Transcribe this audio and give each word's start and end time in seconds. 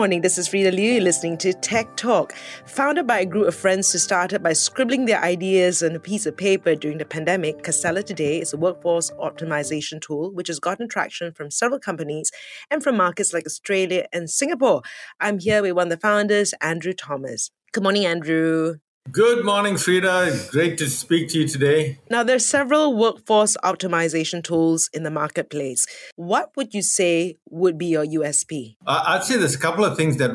Morning. 0.00 0.22
This 0.22 0.38
is 0.38 0.48
Freda 0.48 0.72
Liu. 0.72 0.98
Listening 0.98 1.36
to 1.36 1.52
Tech 1.52 1.94
Talk. 1.94 2.32
Founded 2.64 3.06
by 3.06 3.20
a 3.20 3.26
group 3.26 3.46
of 3.46 3.54
friends 3.54 3.92
who 3.92 3.98
started 3.98 4.42
by 4.42 4.54
scribbling 4.54 5.04
their 5.04 5.22
ideas 5.22 5.82
on 5.82 5.94
a 5.94 6.00
piece 6.00 6.24
of 6.24 6.38
paper 6.38 6.74
during 6.74 6.96
the 6.96 7.04
pandemic, 7.04 7.62
Castella 7.62 8.02
today 8.02 8.40
is 8.40 8.54
a 8.54 8.56
workforce 8.56 9.10
optimization 9.20 10.00
tool 10.00 10.32
which 10.32 10.48
has 10.48 10.58
gotten 10.58 10.88
traction 10.88 11.34
from 11.34 11.50
several 11.50 11.78
companies 11.78 12.32
and 12.70 12.82
from 12.82 12.96
markets 12.96 13.34
like 13.34 13.44
Australia 13.44 14.06
and 14.10 14.30
Singapore. 14.30 14.80
I'm 15.20 15.38
here 15.38 15.60
with 15.60 15.72
one 15.72 15.88
of 15.88 15.90
the 15.90 15.98
founders, 15.98 16.54
Andrew 16.62 16.94
Thomas. 16.94 17.50
Good 17.72 17.82
morning, 17.82 18.06
Andrew. 18.06 18.76
Good 19.08 19.46
morning, 19.46 19.74
Freda. 19.74 20.50
Great 20.52 20.76
to 20.78 20.88
speak 20.88 21.30
to 21.30 21.40
you 21.40 21.48
today. 21.48 21.98
Now, 22.10 22.22
there's 22.22 22.44
several 22.44 22.94
workforce 22.94 23.56
optimization 23.64 24.44
tools 24.44 24.90
in 24.92 25.04
the 25.04 25.10
marketplace. 25.10 25.86
What 26.16 26.54
would 26.54 26.74
you 26.74 26.82
say 26.82 27.38
would 27.48 27.78
be 27.78 27.86
your 27.86 28.04
USP? 28.04 28.76
Uh, 28.86 29.02
I'd 29.06 29.24
say 29.24 29.36
there's 29.38 29.54
a 29.54 29.58
couple 29.58 29.86
of 29.86 29.96
things 29.96 30.18
that 30.18 30.32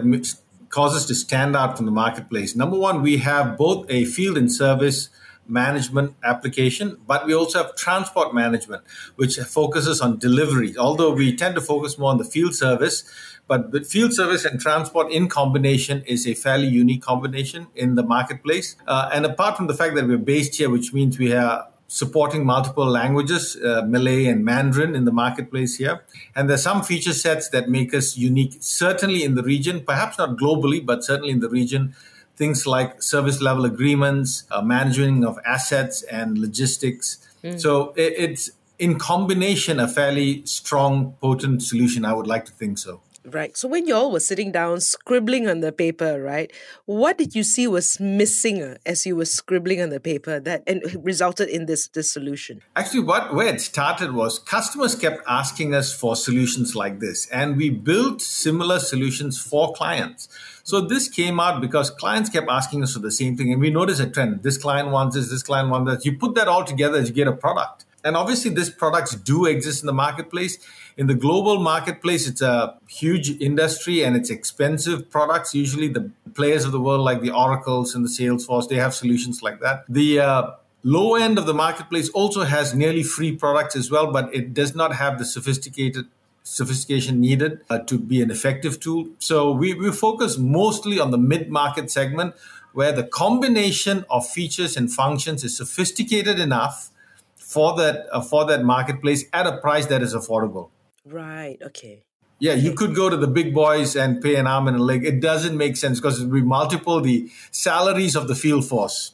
cause 0.70 0.96
us 0.96 1.06
to 1.06 1.16
stand 1.16 1.56
out 1.56 1.78
from 1.78 1.86
the 1.86 1.92
marketplace. 1.92 2.56
Number 2.56 2.78
one, 2.78 3.04
we 3.04 3.18
have 3.18 3.56
both 3.56 3.86
a 3.88 4.04
field 4.04 4.36
and 4.36 4.52
service 4.52 5.10
management 5.48 6.16
application, 6.24 6.98
but 7.08 7.26
we 7.26 7.34
also 7.34 7.64
have 7.64 7.76
transport 7.76 8.34
management, 8.34 8.84
which 9.16 9.38
focuses 9.38 10.02
on 10.02 10.18
delivery. 10.18 10.76
Although 10.78 11.14
we 11.14 11.36
tend 11.36 11.56
to 11.56 11.62
focus 11.62 11.98
more 11.98 12.12
on 12.12 12.18
the 12.18 12.26
field 12.26 12.56
service, 12.56 13.04
but 13.48 13.86
field 13.86 14.14
service 14.14 14.44
and 14.44 14.60
transport 14.60 15.12
in 15.12 15.30
combination 15.30 16.04
is 16.08 16.28
a 16.28 16.34
fairly 16.34 16.68
unique 16.68 17.04
combination 17.04 17.68
in 17.76 17.96
the 17.96 18.04
marketplace. 18.04 18.76
Uh, 18.88 19.10
and 19.14 19.26
apart 19.26 19.56
from 19.56 19.68
the 19.68 19.76
fact 19.76 19.96
that 19.96 20.08
we're 20.08 20.18
based 20.18 20.56
here, 20.56 20.70
which 20.70 20.94
means 20.94 21.20
we 21.20 21.32
are 21.34 21.68
supporting 21.88 22.46
multiple 22.46 22.86
languages, 22.86 23.56
uh, 23.58 23.84
Malay 23.86 24.26
and 24.26 24.44
Mandarin 24.44 24.96
in 24.96 25.06
the 25.06 25.12
marketplace 25.12 25.78
here. 25.78 26.04
And 26.36 26.50
there's 26.50 26.64
some 26.64 26.82
feature 26.82 27.14
sets 27.14 27.50
that 27.50 27.70
make 27.70 27.94
us 27.94 28.18
unique, 28.18 28.58
certainly 28.60 29.24
in 29.24 29.36
the 29.36 29.44
region, 29.44 29.82
perhaps 29.82 30.18
not 30.18 30.38
globally, 30.38 30.84
but 30.84 31.04
certainly 31.04 31.32
in 31.32 31.42
the 31.42 31.50
region. 31.50 31.96
Things 32.36 32.68
like 32.68 33.02
service 33.02 33.42
level 33.42 33.66
agreements, 33.66 34.44
uh, 34.52 34.62
managing 34.62 35.24
of 35.24 35.40
assets 35.46 36.04
and 36.04 36.38
logistics. 36.38 37.18
Mm. 37.44 37.60
So 37.60 37.94
it, 37.96 38.14
it's 38.18 38.52
in 38.78 39.00
combination 39.00 39.80
a 39.80 39.88
fairly 39.88 40.46
strong, 40.46 41.14
potent 41.22 41.64
solution. 41.64 42.04
I 42.06 42.14
would 42.14 42.28
like 42.28 42.46
to 42.46 42.52
think 42.52 42.78
so. 42.78 43.02
Right. 43.26 43.58
So 43.58 43.68
when 43.68 43.88
y'all 43.88 44.12
were 44.12 44.20
sitting 44.20 44.52
down 44.52 44.82
scribbling 44.82 45.48
on 45.48 45.62
the 45.62 45.72
paper, 45.72 46.22
right, 46.22 46.52
what 46.86 47.18
did 47.18 47.34
you 47.34 47.42
see 47.42 47.66
was 47.66 48.00
missing 48.00 48.62
uh, 48.62 48.78
as 48.86 49.04
you 49.08 49.16
were 49.16 49.26
scribbling 49.26 49.82
on 49.82 49.90
the 49.90 50.00
paper 50.00 50.40
that 50.42 50.62
and 50.68 50.84
resulted 51.04 51.50
in 51.50 51.66
this 51.66 51.88
this 51.88 52.12
solution? 52.12 52.62
Actually, 52.76 53.00
what 53.00 53.34
where 53.34 53.48
it 53.48 53.62
started 53.62 54.14
was 54.14 54.38
customers 54.38 54.94
kept 54.94 55.24
asking 55.28 55.74
us 55.74 55.92
for 55.92 56.16
solutions 56.16 56.76
like 56.76 57.00
this, 57.00 57.28
and 57.32 57.58
we 57.58 57.72
built 57.72 58.22
similar 58.22 58.78
solutions 58.78 59.42
for 59.42 59.74
clients. 59.74 60.30
So 60.66 60.82
this 60.82 61.08
came 61.08 61.40
out 61.40 61.62
because 61.62 61.92
clients 61.92 62.28
kept 62.32 62.50
asking 62.50 62.82
us 62.82 62.94
for 62.94 63.00
the 63.00 63.12
same 63.12 63.38
thing, 63.38 63.52
and 63.52 63.62
we 63.62 63.70
noticed 63.70 64.02
a 64.02 64.10
trend. 64.10 64.42
This 64.42 64.58
client 64.58 64.90
wants 64.90 65.16
this, 65.16 65.30
this 65.30 65.44
client 65.44 65.70
wants 65.70 65.92
that. 65.92 66.06
You 66.06 66.18
put 66.18 66.34
that 66.34 66.48
all 66.48 66.64
together, 66.64 67.00
you 67.00 67.12
get 67.12 67.28
a 67.28 67.34
product. 67.34 67.86
And 68.04 68.18
obviously, 68.18 68.50
these 68.50 68.72
products 68.72 69.16
do 69.16 69.46
exist 69.46 69.84
in 69.84 69.86
the 69.86 69.94
marketplace. 69.94 70.58
In 70.98 71.06
the 71.06 71.14
global 71.14 71.60
marketplace, 71.60 72.28
it's 72.28 72.42
a 72.42 72.80
huge 72.88 73.30
industry 73.40 74.04
and 74.04 74.16
it's 74.16 74.32
expensive 74.32 75.12
products. 75.12 75.54
Usually, 75.54 75.88
the 75.88 76.10
players 76.34 76.66
of 76.66 76.72
the 76.72 76.82
world, 76.82 77.02
like 77.02 77.22
the 77.22 77.32
Oracles 77.32 77.94
and 77.94 78.04
the 78.04 78.10
Salesforce, 78.10 78.68
they 78.68 78.78
have 78.78 78.96
solutions 78.96 79.44
like 79.44 79.60
that. 79.60 79.84
The 79.88 80.20
uh, 80.20 80.52
low 80.84 81.14
end 81.14 81.38
of 81.38 81.46
the 81.46 81.54
marketplace 81.54 82.10
also 82.10 82.44
has 82.44 82.74
nearly 82.74 83.04
free 83.04 83.36
products 83.36 83.76
as 83.76 83.92
well, 83.92 84.12
but 84.12 84.34
it 84.34 84.56
does 84.56 84.74
not 84.74 84.96
have 84.96 85.20
the 85.20 85.26
sophisticated 85.26 86.08
sophistication 86.46 87.20
needed 87.20 87.60
uh, 87.70 87.80
to 87.80 87.98
be 87.98 88.22
an 88.22 88.30
effective 88.30 88.80
tool. 88.80 89.08
So 89.18 89.52
we, 89.52 89.74
we 89.74 89.92
focus 89.92 90.38
mostly 90.38 91.00
on 91.00 91.10
the 91.12 91.18
mid 91.18 91.50
market 91.50 91.90
segment 91.90 92.36
where 92.72 92.92
the 92.92 93.04
combination 93.04 94.06
of 94.10 94.28
features 94.28 94.78
and 94.78 94.92
functions 94.92 95.44
is 95.44 95.58
sophisticated 95.58 96.40
enough 96.40 96.92
for 97.36 97.76
that 97.78 98.06
uh, 98.12 98.22
for 98.22 98.46
that 98.46 98.64
marketplace 98.64 99.26
at 99.34 99.48
a 99.48 99.58
price 99.58 99.88
that 99.88 100.02
is 100.02 100.14
affordable. 100.14 100.70
Right. 101.04 101.58
Okay. 101.62 102.04
Yeah, 102.38 102.54
you 102.54 102.74
could 102.74 102.94
go 102.94 103.10
to 103.10 103.18
the 103.18 103.28
big 103.28 103.54
boys 103.54 103.96
and 103.96 104.22
pay 104.22 104.36
an 104.36 104.46
arm 104.46 104.68
and 104.68 104.78
a 104.78 104.84
leg. 104.84 105.06
It 105.06 105.22
doesn't 105.22 105.58
make 105.58 105.78
sense 105.78 106.00
because 106.00 106.22
it 106.22 106.26
would 106.26 106.34
be 106.34 106.42
multiple 106.42 107.00
the 107.00 107.30
salaries 107.52 108.16
of 108.16 108.28
the 108.28 108.36
field 108.36 108.68
force. 108.68 109.14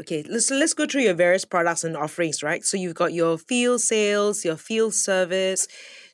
Okay, 0.00 0.22
let's 0.28 0.50
let's 0.50 0.74
go 0.74 0.86
through 0.86 1.02
your 1.02 1.14
various 1.14 1.44
products 1.44 1.82
and 1.82 1.96
offerings, 1.96 2.42
right? 2.42 2.64
So 2.64 2.76
you've 2.76 2.94
got 2.94 3.12
your 3.14 3.36
field 3.36 3.80
sales, 3.80 4.44
your 4.44 4.56
field 4.56 4.94
service, 4.94 5.66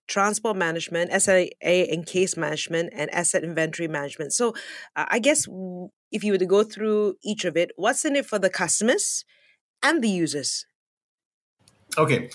transport 0.06 0.56
management, 0.56 1.10
SLA 1.10 1.92
and 1.92 2.06
case 2.06 2.36
management, 2.36 2.92
and 2.94 3.12
asset 3.14 3.44
inventory 3.44 3.88
management. 3.88 4.32
So 4.32 4.54
uh, 4.96 5.06
I 5.08 5.18
guess 5.18 5.46
if 6.12 6.22
you 6.24 6.32
were 6.32 6.38
to 6.38 6.46
go 6.46 6.62
through 6.62 7.16
each 7.22 7.44
of 7.44 7.56
it, 7.56 7.72
what's 7.76 8.04
in 8.04 8.16
it 8.16 8.26
for 8.26 8.38
the 8.38 8.50
customers 8.50 9.24
and 9.82 10.02
the 10.02 10.08
users? 10.08 10.66
Okay, 11.96 12.30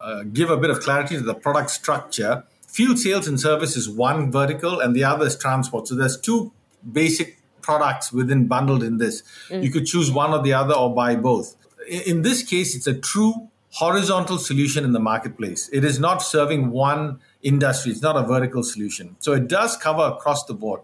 uh, 0.00 0.24
give 0.32 0.50
a 0.50 0.56
bit 0.56 0.70
of 0.70 0.80
clarity 0.80 1.16
to 1.16 1.22
the 1.22 1.34
product 1.34 1.70
structure. 1.70 2.44
Field 2.66 2.98
sales 2.98 3.28
and 3.28 3.38
service 3.38 3.76
is 3.76 3.88
one 3.88 4.32
vertical, 4.32 4.80
and 4.80 4.96
the 4.96 5.04
other 5.04 5.26
is 5.26 5.36
transport. 5.36 5.88
So 5.88 5.94
there's 5.94 6.18
two 6.18 6.52
basic 6.90 7.38
products 7.60 8.12
within 8.12 8.48
bundled 8.48 8.82
in 8.82 8.98
this. 8.98 9.22
Mm. 9.48 9.62
You 9.62 9.70
could 9.70 9.86
choose 9.86 10.10
one 10.10 10.32
or 10.32 10.42
the 10.42 10.54
other, 10.54 10.74
or 10.74 10.94
buy 10.94 11.14
both. 11.16 11.56
In 11.88 12.22
this 12.22 12.42
case, 12.42 12.74
it's 12.74 12.86
a 12.86 12.94
true 12.94 13.50
horizontal 13.72 14.38
solution 14.38 14.84
in 14.84 14.92
the 14.92 15.00
marketplace. 15.00 15.68
It 15.72 15.84
is 15.84 15.98
not 15.98 16.22
serving 16.22 16.70
one 16.70 17.20
industry. 17.42 17.92
It's 17.92 18.02
not 18.02 18.16
a 18.16 18.22
vertical 18.22 18.62
solution. 18.62 19.16
So 19.18 19.32
it 19.32 19.48
does 19.48 19.76
cover 19.76 20.02
across 20.02 20.44
the 20.44 20.54
board. 20.54 20.80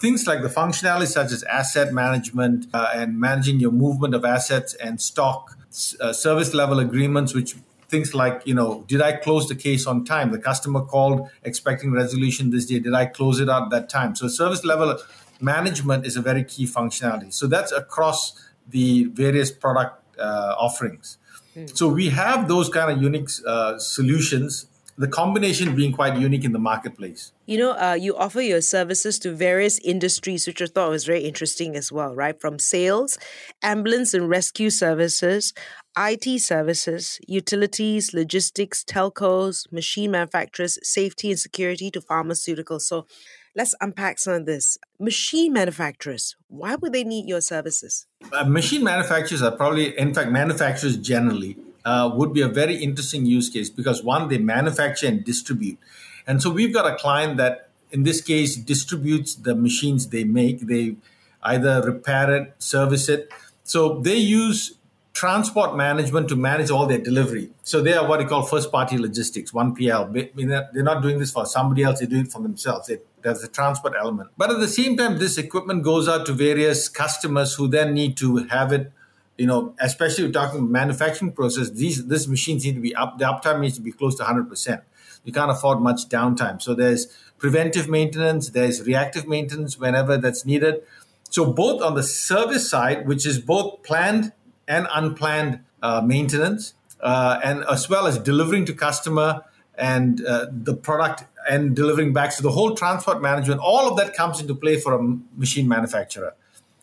Things 0.00 0.26
like 0.26 0.42
the 0.42 0.48
functionality 0.48 1.06
such 1.06 1.30
as 1.30 1.44
asset 1.44 1.92
management 1.92 2.66
uh, 2.74 2.90
and 2.92 3.18
managing 3.20 3.60
your 3.60 3.70
movement 3.70 4.14
of 4.14 4.24
assets 4.24 4.74
and 4.74 5.00
stock, 5.00 5.56
uh, 6.00 6.12
service 6.12 6.52
level 6.52 6.80
agreements, 6.80 7.32
which 7.32 7.54
things 7.88 8.12
like, 8.12 8.42
you 8.44 8.54
know, 8.54 8.84
did 8.88 9.00
I 9.00 9.12
close 9.12 9.48
the 9.48 9.54
case 9.54 9.86
on 9.86 10.04
time? 10.04 10.32
The 10.32 10.40
customer 10.40 10.80
called 10.80 11.30
expecting 11.44 11.92
resolution 11.92 12.50
this 12.50 12.66
day. 12.66 12.80
Did 12.80 12.94
I 12.94 13.06
close 13.06 13.38
it 13.38 13.48
at 13.48 13.70
that 13.70 13.88
time? 13.88 14.16
So 14.16 14.26
service 14.26 14.64
level 14.64 14.98
management 15.40 16.06
is 16.06 16.16
a 16.16 16.20
very 16.20 16.42
key 16.42 16.66
functionality. 16.66 17.32
So 17.32 17.46
that's 17.46 17.70
across 17.70 18.32
the 18.68 19.04
various 19.04 19.52
product 19.52 20.18
uh, 20.18 20.56
offerings. 20.58 21.18
Hmm. 21.54 21.66
So 21.66 21.88
we 21.88 22.08
have 22.10 22.48
those 22.48 22.68
kind 22.68 22.90
of 22.90 23.02
unique 23.02 23.28
uh, 23.46 23.78
solutions 23.78 24.66
the 24.98 25.08
combination 25.08 25.74
being 25.74 25.92
quite 25.92 26.18
unique 26.18 26.44
in 26.44 26.52
the 26.52 26.58
marketplace. 26.58 27.32
You 27.46 27.58
know, 27.58 27.72
uh, 27.72 27.94
you 27.94 28.16
offer 28.16 28.40
your 28.40 28.60
services 28.60 29.18
to 29.20 29.34
various 29.34 29.78
industries, 29.78 30.46
which 30.46 30.60
I 30.60 30.66
thought 30.66 30.90
was 30.90 31.04
very 31.04 31.24
interesting 31.24 31.76
as 31.76 31.90
well, 31.90 32.14
right? 32.14 32.38
From 32.38 32.58
sales, 32.58 33.18
ambulance 33.62 34.12
and 34.12 34.28
rescue 34.28 34.70
services, 34.70 35.54
IT 35.96 36.40
services, 36.40 37.18
utilities, 37.26 38.12
logistics, 38.12 38.84
telcos, 38.84 39.70
machine 39.72 40.10
manufacturers, 40.10 40.78
safety 40.82 41.30
and 41.30 41.38
security 41.38 41.90
to 41.90 42.00
pharmaceuticals. 42.00 42.82
So 42.82 43.06
let's 43.54 43.74
unpack 43.80 44.18
some 44.18 44.34
of 44.34 44.46
this. 44.46 44.78
Machine 44.98 45.52
manufacturers, 45.52 46.36
why 46.48 46.74
would 46.76 46.92
they 46.92 47.04
need 47.04 47.28
your 47.28 47.40
services? 47.40 48.06
Uh, 48.32 48.44
machine 48.44 48.82
manufacturers 48.82 49.42
are 49.42 49.52
probably, 49.52 49.98
in 49.98 50.14
fact, 50.14 50.30
manufacturers 50.30 50.96
generally 50.96 51.56
uh, 51.84 52.10
would 52.14 52.32
be 52.32 52.40
a 52.40 52.48
very 52.48 52.76
interesting 52.76 53.26
use 53.26 53.48
case 53.48 53.68
because 53.70 54.02
one, 54.02 54.28
they 54.28 54.38
manufacture 54.38 55.06
and 55.06 55.24
distribute. 55.24 55.78
And 56.26 56.40
so 56.40 56.50
we've 56.50 56.72
got 56.72 56.90
a 56.90 56.96
client 56.96 57.36
that, 57.38 57.68
in 57.90 58.04
this 58.04 58.20
case, 58.20 58.56
distributes 58.56 59.34
the 59.34 59.54
machines 59.54 60.08
they 60.08 60.24
make. 60.24 60.60
They 60.60 60.96
either 61.42 61.82
repair 61.82 62.34
it, 62.34 62.54
service 62.58 63.08
it. 63.08 63.30
So 63.64 63.98
they 64.00 64.16
use 64.16 64.74
transport 65.12 65.76
management 65.76 66.28
to 66.28 66.36
manage 66.36 66.70
all 66.70 66.86
their 66.86 66.98
delivery. 66.98 67.50
So 67.62 67.80
they 67.80 67.92
are 67.92 68.08
what 68.08 68.20
you 68.20 68.26
call 68.26 68.42
first 68.42 68.72
party 68.72 68.98
logistics, 68.98 69.52
1PL. 69.52 70.72
They're 70.72 70.82
not 70.82 71.02
doing 71.02 71.18
this 71.18 71.30
for 71.30 71.44
somebody 71.46 71.82
else, 71.82 72.00
they 72.00 72.06
do 72.06 72.20
it 72.20 72.32
for 72.32 72.40
themselves. 72.40 72.88
It, 72.88 73.06
there's 73.22 73.42
a 73.42 73.48
transport 73.48 73.94
element. 73.98 74.30
But 74.36 74.50
at 74.50 74.58
the 74.58 74.68
same 74.68 74.96
time, 74.96 75.18
this 75.18 75.38
equipment 75.38 75.82
goes 75.82 76.08
out 76.08 76.26
to 76.26 76.32
various 76.32 76.88
customers 76.88 77.54
who 77.54 77.68
then 77.68 77.94
need 77.94 78.16
to 78.18 78.38
have 78.44 78.72
it. 78.72 78.92
You 79.38 79.46
know, 79.46 79.74
especially 79.80 80.24
we're 80.24 80.32
talking 80.32 80.70
manufacturing 80.70 81.32
process, 81.32 81.70
these 81.70 82.06
these 82.06 82.28
machines 82.28 82.64
need 82.64 82.74
to 82.74 82.80
be 82.80 82.94
up. 82.94 83.18
The 83.18 83.24
uptime 83.24 83.60
needs 83.60 83.76
to 83.76 83.82
be 83.82 83.90
close 83.90 84.14
to 84.16 84.22
100 84.22 84.48
percent. 84.48 84.82
You 85.24 85.32
can't 85.32 85.50
afford 85.50 85.80
much 85.80 86.08
downtime. 86.08 86.60
So 86.60 86.74
there's 86.74 87.06
preventive 87.38 87.88
maintenance, 87.88 88.50
there's 88.50 88.82
reactive 88.82 89.26
maintenance 89.26 89.78
whenever 89.78 90.16
that's 90.16 90.44
needed. 90.44 90.82
So 91.30 91.46
both 91.46 91.80
on 91.80 91.94
the 91.94 92.02
service 92.02 92.68
side, 92.68 93.06
which 93.06 93.24
is 93.24 93.38
both 93.38 93.82
planned 93.82 94.32
and 94.72 94.86
unplanned 95.00 95.60
uh, 95.82 96.00
maintenance, 96.00 96.74
uh, 97.00 97.38
and 97.44 97.64
as 97.70 97.88
well 97.92 98.06
as 98.06 98.18
delivering 98.18 98.64
to 98.70 98.72
customer 98.72 99.28
and 99.76 100.24
uh, 100.24 100.46
the 100.50 100.74
product 100.74 101.24
and 101.48 101.76
delivering 101.76 102.12
back. 102.12 102.32
So 102.32 102.42
the 102.42 102.54
whole 102.58 102.74
transport 102.74 103.20
management, 103.20 103.60
all 103.60 103.90
of 103.90 103.96
that 103.98 104.14
comes 104.14 104.40
into 104.40 104.54
play 104.54 104.76
for 104.78 104.92
a 104.94 105.02
machine 105.36 105.68
manufacturer, 105.68 106.34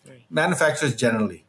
right. 0.08 0.24
manufacturers 0.30 0.96
generally. 0.96 1.46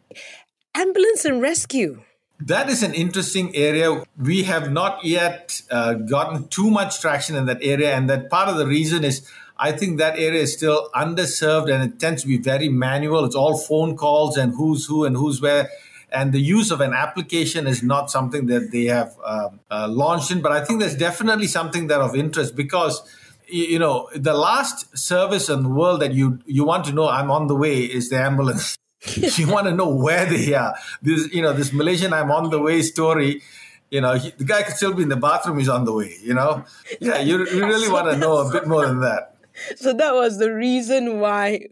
Ambulance 0.75 1.25
and 1.25 1.43
rescue. 1.43 2.03
That 2.41 2.71
is 2.71 2.83
an 2.83 2.95
interesting 2.95 3.55
area. 3.55 4.03
We 4.17 4.45
have 4.45 4.73
not 4.73 5.05
yet 5.05 5.61
uh, 5.71 5.95
gotten 5.95 6.49
too 6.49 6.71
much 6.71 7.01
traction 7.01 7.37
in 7.37 7.45
that 7.47 7.59
area, 7.61 7.95
and 7.95 8.09
that 8.09 8.31
part 8.31 8.49
of 8.49 8.57
the 8.57 8.67
reason 8.67 9.05
is 9.05 9.29
I 9.59 9.73
think 9.73 9.99
that 9.99 10.19
area 10.19 10.41
is 10.41 10.55
still 10.55 10.89
underserved 10.95 11.71
and 11.73 11.83
it 11.85 12.01
tends 12.01 12.23
to 12.23 12.29
be 12.29 12.39
very 12.39 12.71
manual. 12.71 13.27
It's 13.27 13.35
all 13.35 13.59
phone 13.59 13.95
calls 13.95 14.39
and 14.39 14.55
who's 14.55 14.87
who 14.87 15.05
and 15.05 15.15
who's 15.15 15.43
where. 15.43 15.69
And 16.13 16.33
the 16.33 16.41
use 16.41 16.71
of 16.71 16.81
an 16.81 16.93
application 16.93 17.67
is 17.67 17.83
not 17.83 18.11
something 18.11 18.47
that 18.47 18.71
they 18.73 18.85
have 18.85 19.17
uh, 19.25 19.51
uh, 19.71 19.89
launched 19.89 20.31
in. 20.31 20.41
But 20.41 20.53
I 20.53 20.65
think 20.65 20.81
there's 20.81 20.97
definitely 20.97 21.47
something 21.47 21.87
that 21.89 22.01
of 22.01 22.15
interest 22.17 22.57
because 22.57 23.03
you 23.47 23.79
know 23.79 24.09
the 24.15 24.35
last 24.35 24.97
service 24.97 25.49
in 25.49 25.65
the 25.65 25.69
world 25.69 26.01
that 26.03 26.15
you 26.15 26.39
you 26.47 26.65
want 26.65 26.85
to 26.87 26.93
know 26.93 27.09
I'm 27.09 27.31
on 27.31 27.47
the 27.49 27.57
way 27.57 27.81
is 27.81 28.11
the 28.11 28.19
ambulance. 28.19 28.77
you 29.17 29.49
want 29.49 29.67
to 29.67 29.75
know 29.75 29.89
where 29.89 30.27
they 30.27 30.55
are. 30.55 30.75
This 31.03 31.33
you 31.33 31.43
know 31.43 31.53
this 31.53 31.73
Malaysian 31.73 32.13
I'm 32.13 32.31
on 32.31 32.51
the 32.51 32.61
way 32.61 32.83
story 32.83 33.43
you 33.91 34.01
know, 34.01 34.15
he, 34.15 34.31
the 34.31 34.45
guy 34.45 34.63
could 34.63 34.77
still 34.77 34.95
be 34.95 35.03
in 35.03 35.09
the 35.09 35.17
bathroom. 35.17 35.59
He's 35.59 35.69
on 35.69 35.85
the 35.85 35.93
way. 35.93 36.15
You 36.23 36.33
know, 36.33 36.65
yeah, 37.01 37.19
you, 37.19 37.45
you 37.49 37.67
really 37.67 37.89
want 37.93 38.09
to 38.09 38.17
know 38.17 38.37
a 38.37 38.53
bit 38.53 38.69
more 38.69 38.87
than 38.87 39.01
that 39.01 39.31
so 39.77 39.93
that 39.93 40.15
was 40.15 40.39
the 40.39 40.53
reason 40.53 41.21
why 41.21 41.69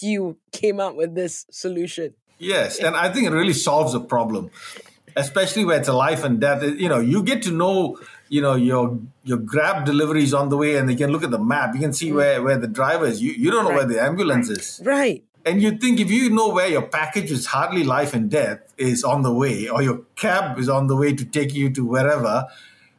you 0.00 0.36
came 0.52 0.80
up 0.80 0.94
with 0.94 1.14
this 1.14 1.46
solution. 1.50 2.14
Yes, 2.38 2.78
and 2.78 2.96
I 2.96 3.12
think 3.12 3.26
it 3.26 3.32
really 3.32 3.52
solves 3.52 3.94
a 3.94 4.00
problem, 4.00 4.50
especially 5.16 5.64
where 5.64 5.78
it's 5.78 5.88
a 5.88 5.92
life 5.92 6.24
and 6.24 6.40
death. 6.40 6.62
You 6.62 6.88
know, 6.88 7.00
you 7.00 7.22
get 7.22 7.42
to 7.44 7.50
know, 7.50 7.98
you 8.28 8.42
know, 8.42 8.54
your 8.54 8.98
your 9.24 9.38
Grab 9.38 9.84
deliveries 9.84 10.34
on 10.34 10.48
the 10.48 10.56
way, 10.56 10.76
and 10.76 10.90
you 10.90 10.96
can 10.96 11.10
look 11.10 11.22
at 11.22 11.30
the 11.30 11.38
map. 11.38 11.74
You 11.74 11.80
can 11.80 11.92
see 11.92 12.10
mm. 12.10 12.16
where 12.16 12.42
where 12.42 12.58
the 12.58 12.66
driver 12.66 13.06
is. 13.06 13.22
You 13.22 13.32
you 13.32 13.50
don't 13.50 13.64
know 13.64 13.70
right. 13.70 13.86
where 13.86 13.86
the 13.86 14.02
ambulance 14.02 14.48
right. 14.48 14.58
is. 14.58 14.80
Right. 14.84 15.24
And 15.46 15.60
you 15.60 15.72
think 15.76 16.00
if 16.00 16.10
you 16.10 16.30
know 16.30 16.48
where 16.48 16.68
your 16.68 16.82
package 16.82 17.30
is 17.30 17.46
hardly 17.46 17.84
life 17.84 18.14
and 18.14 18.30
death 18.30 18.60
is 18.78 19.04
on 19.04 19.22
the 19.22 19.32
way, 19.32 19.68
or 19.68 19.82
your 19.82 20.02
cab 20.16 20.58
is 20.58 20.70
on 20.70 20.86
the 20.86 20.96
way 20.96 21.14
to 21.14 21.24
take 21.24 21.54
you 21.54 21.68
to 21.70 21.84
wherever, 21.84 22.46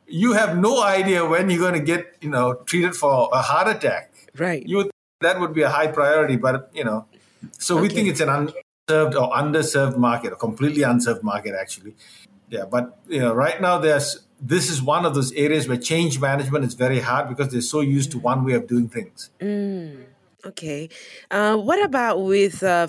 you 0.07 0.33
have 0.33 0.55
no 0.55 0.83
idea 0.83 1.25
when 1.25 1.49
you're 1.49 1.59
going 1.59 1.73
to 1.73 1.79
get, 1.79 2.15
you 2.21 2.29
know, 2.29 2.53
treated 2.65 2.95
for 2.95 3.29
a 3.33 3.41
heart 3.41 3.67
attack 3.67 4.15
Right. 4.37 4.65
You 4.67 4.77
would, 4.77 4.91
that 5.21 5.39
would 5.39 5.53
be 5.53 5.61
a 5.61 5.69
high 5.69 5.87
priority, 5.87 6.35
but 6.35 6.69
you 6.73 6.83
know, 6.83 7.05
so 7.57 7.75
okay. 7.75 7.81
we 7.83 7.89
think 7.89 8.09
it's 8.09 8.19
an 8.19 8.29
unserved 8.87 9.15
or 9.15 9.31
underserved 9.31 9.97
market, 9.97 10.33
a 10.33 10.35
completely 10.35 10.83
unserved 10.83 11.23
market 11.23 11.55
actually. 11.59 11.95
Yeah, 12.49 12.65
but 12.65 12.99
you 13.07 13.19
know, 13.19 13.33
right 13.33 13.59
now 13.59 13.79
there's 13.79 14.19
this 14.39 14.69
is 14.69 14.81
one 14.81 15.05
of 15.05 15.15
those 15.15 15.31
areas 15.31 15.67
where 15.67 15.77
change 15.77 16.19
management 16.19 16.65
is 16.65 16.73
very 16.75 16.99
hard 16.99 17.29
because 17.29 17.51
they're 17.51 17.61
so 17.61 17.81
used 17.81 18.11
to 18.11 18.19
one 18.19 18.45
way 18.45 18.53
of 18.53 18.67
doing 18.67 18.87
things. 18.89 19.31
Mm, 19.39 20.03
okay. 20.45 20.89
Uh, 21.31 21.57
what 21.57 21.83
about 21.83 22.21
with 22.21 22.61
uh, 22.61 22.87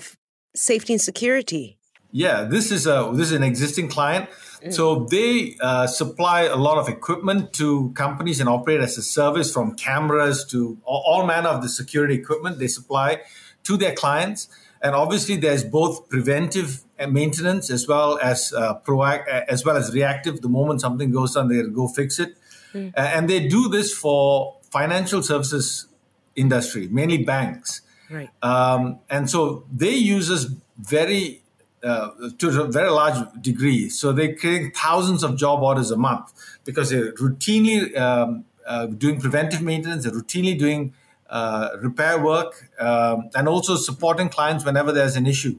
safety 0.55 0.93
and 0.93 1.01
security? 1.01 1.77
Yeah, 2.11 2.43
this 2.43 2.71
is 2.71 2.85
a 2.85 3.11
this 3.13 3.27
is 3.27 3.33
an 3.33 3.43
existing 3.43 3.89
client. 3.89 4.29
Mm. 4.63 4.73
So 4.73 5.05
they 5.09 5.55
uh, 5.61 5.87
supply 5.87 6.41
a 6.41 6.55
lot 6.55 6.77
of 6.77 6.87
equipment 6.87 7.53
to 7.53 7.91
companies 7.95 8.39
and 8.39 8.47
operate 8.47 8.81
as 8.81 8.97
a 8.97 9.03
service 9.03 9.51
from 9.51 9.75
cameras 9.75 10.45
to 10.51 10.77
all, 10.83 11.03
all 11.07 11.25
manner 11.25 11.49
of 11.49 11.63
the 11.63 11.69
security 11.69 12.13
equipment 12.13 12.59
they 12.59 12.67
supply 12.67 13.21
to 13.63 13.77
their 13.77 13.95
clients. 13.95 14.47
And 14.81 14.95
obviously, 14.95 15.35
there's 15.37 15.63
both 15.63 16.09
preventive 16.09 16.83
maintenance 17.09 17.69
as 17.69 17.87
well 17.87 18.19
as 18.21 18.53
uh, 18.53 18.79
proact, 18.79 19.27
as 19.27 19.65
well 19.65 19.77
as 19.77 19.93
reactive. 19.93 20.41
The 20.41 20.49
moment 20.49 20.81
something 20.81 21.11
goes 21.11 21.33
down, 21.33 21.47
they 21.47 21.61
go 21.63 21.87
fix 21.87 22.19
it. 22.19 22.35
Mm. 22.73 22.91
and 22.97 23.29
they 23.29 23.47
do 23.47 23.69
this 23.69 23.93
for 23.93 24.57
financial 24.71 25.23
services 25.23 25.87
industry, 26.35 26.87
mainly 26.89 27.23
banks. 27.23 27.81
Right. 28.09 28.29
Um, 28.43 28.99
and 29.09 29.29
so 29.29 29.65
they 29.73 29.95
use 29.95 30.29
us 30.29 30.47
very 30.77 31.41
uh, 31.83 32.09
to 32.37 32.61
a 32.61 32.71
very 32.71 32.89
large 32.89 33.25
degree. 33.41 33.89
So 33.89 34.11
they're 34.11 34.35
creating 34.35 34.71
thousands 34.71 35.23
of 35.23 35.37
job 35.37 35.61
orders 35.63 35.91
a 35.91 35.97
month 35.97 36.33
because 36.63 36.89
they're 36.89 37.13
routinely 37.13 37.95
um, 37.97 38.45
uh, 38.65 38.87
doing 38.87 39.19
preventive 39.19 39.61
maintenance, 39.61 40.03
they're 40.03 40.13
routinely 40.13 40.57
doing 40.57 40.93
uh, 41.29 41.69
repair 41.81 42.23
work, 42.23 42.69
um, 42.79 43.29
and 43.35 43.47
also 43.47 43.75
supporting 43.75 44.29
clients 44.29 44.65
whenever 44.65 44.91
there's 44.91 45.15
an 45.15 45.25
issue. 45.25 45.57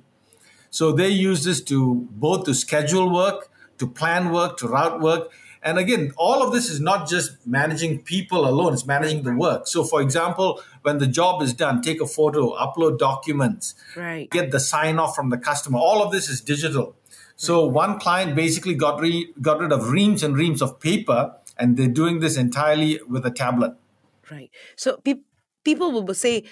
So 0.71 0.93
they 0.93 1.09
use 1.09 1.45
this 1.45 1.63
to 1.63 2.09
both 2.11 2.45
to 2.45 2.55
schedule 2.55 3.13
work, 3.13 3.51
to 3.79 3.87
plan 3.87 4.33
work, 4.33 4.59
to 4.59 4.69
route 4.69 5.01
work, 5.01 5.31
and 5.63 5.79
again, 5.79 6.13
all 6.17 6.43
of 6.43 6.53
this 6.53 6.71
is 6.71 6.81
not 6.81 7.09
just 7.09 7.47
managing 7.47 8.03
people 8.03 8.47
alone, 8.49 8.73
it's 8.73 8.87
managing 8.87 9.23
the 9.23 9.35
work. 9.35 9.67
So, 9.67 9.83
for 9.85 10.01
example, 10.01 10.63
when 10.83 10.99
the 10.99 11.07
job 11.07 11.43
is 11.43 11.53
done, 11.53 11.83
take 11.83 12.01
a 12.01 12.07
photo, 12.07 12.55
upload 12.57 12.99
documents, 12.99 13.75
right. 13.97 14.31
get 14.31 14.51
the 14.51 14.61
sign 14.61 14.99
off 14.99 15.17
from 15.17 15.31
the 15.31 15.39
customer. 15.39 15.79
All 15.79 16.03
of 16.03 16.13
this 16.13 16.29
is 16.29 16.41
digital. 16.41 16.97
So, 17.37 17.67
right. 17.67 17.73
one 17.73 17.99
client 17.99 18.37
basically 18.37 18.75
got, 18.75 19.01
re- 19.01 19.33
got 19.41 19.59
rid 19.59 19.73
of 19.73 19.91
reams 19.91 20.23
and 20.23 20.37
reams 20.37 20.63
of 20.63 20.79
paper, 20.81 21.35
and 21.59 21.77
they're 21.77 21.89
doing 21.89 22.21
this 22.21 22.37
entirely 22.37 23.01
with 23.09 23.27
a 23.27 23.31
tablet. 23.31 23.75
Right. 24.31 24.51
So, 24.77 24.99
pe- 24.99 25.23
people 25.69 25.93
will 25.93 26.15
say, 26.15 26.45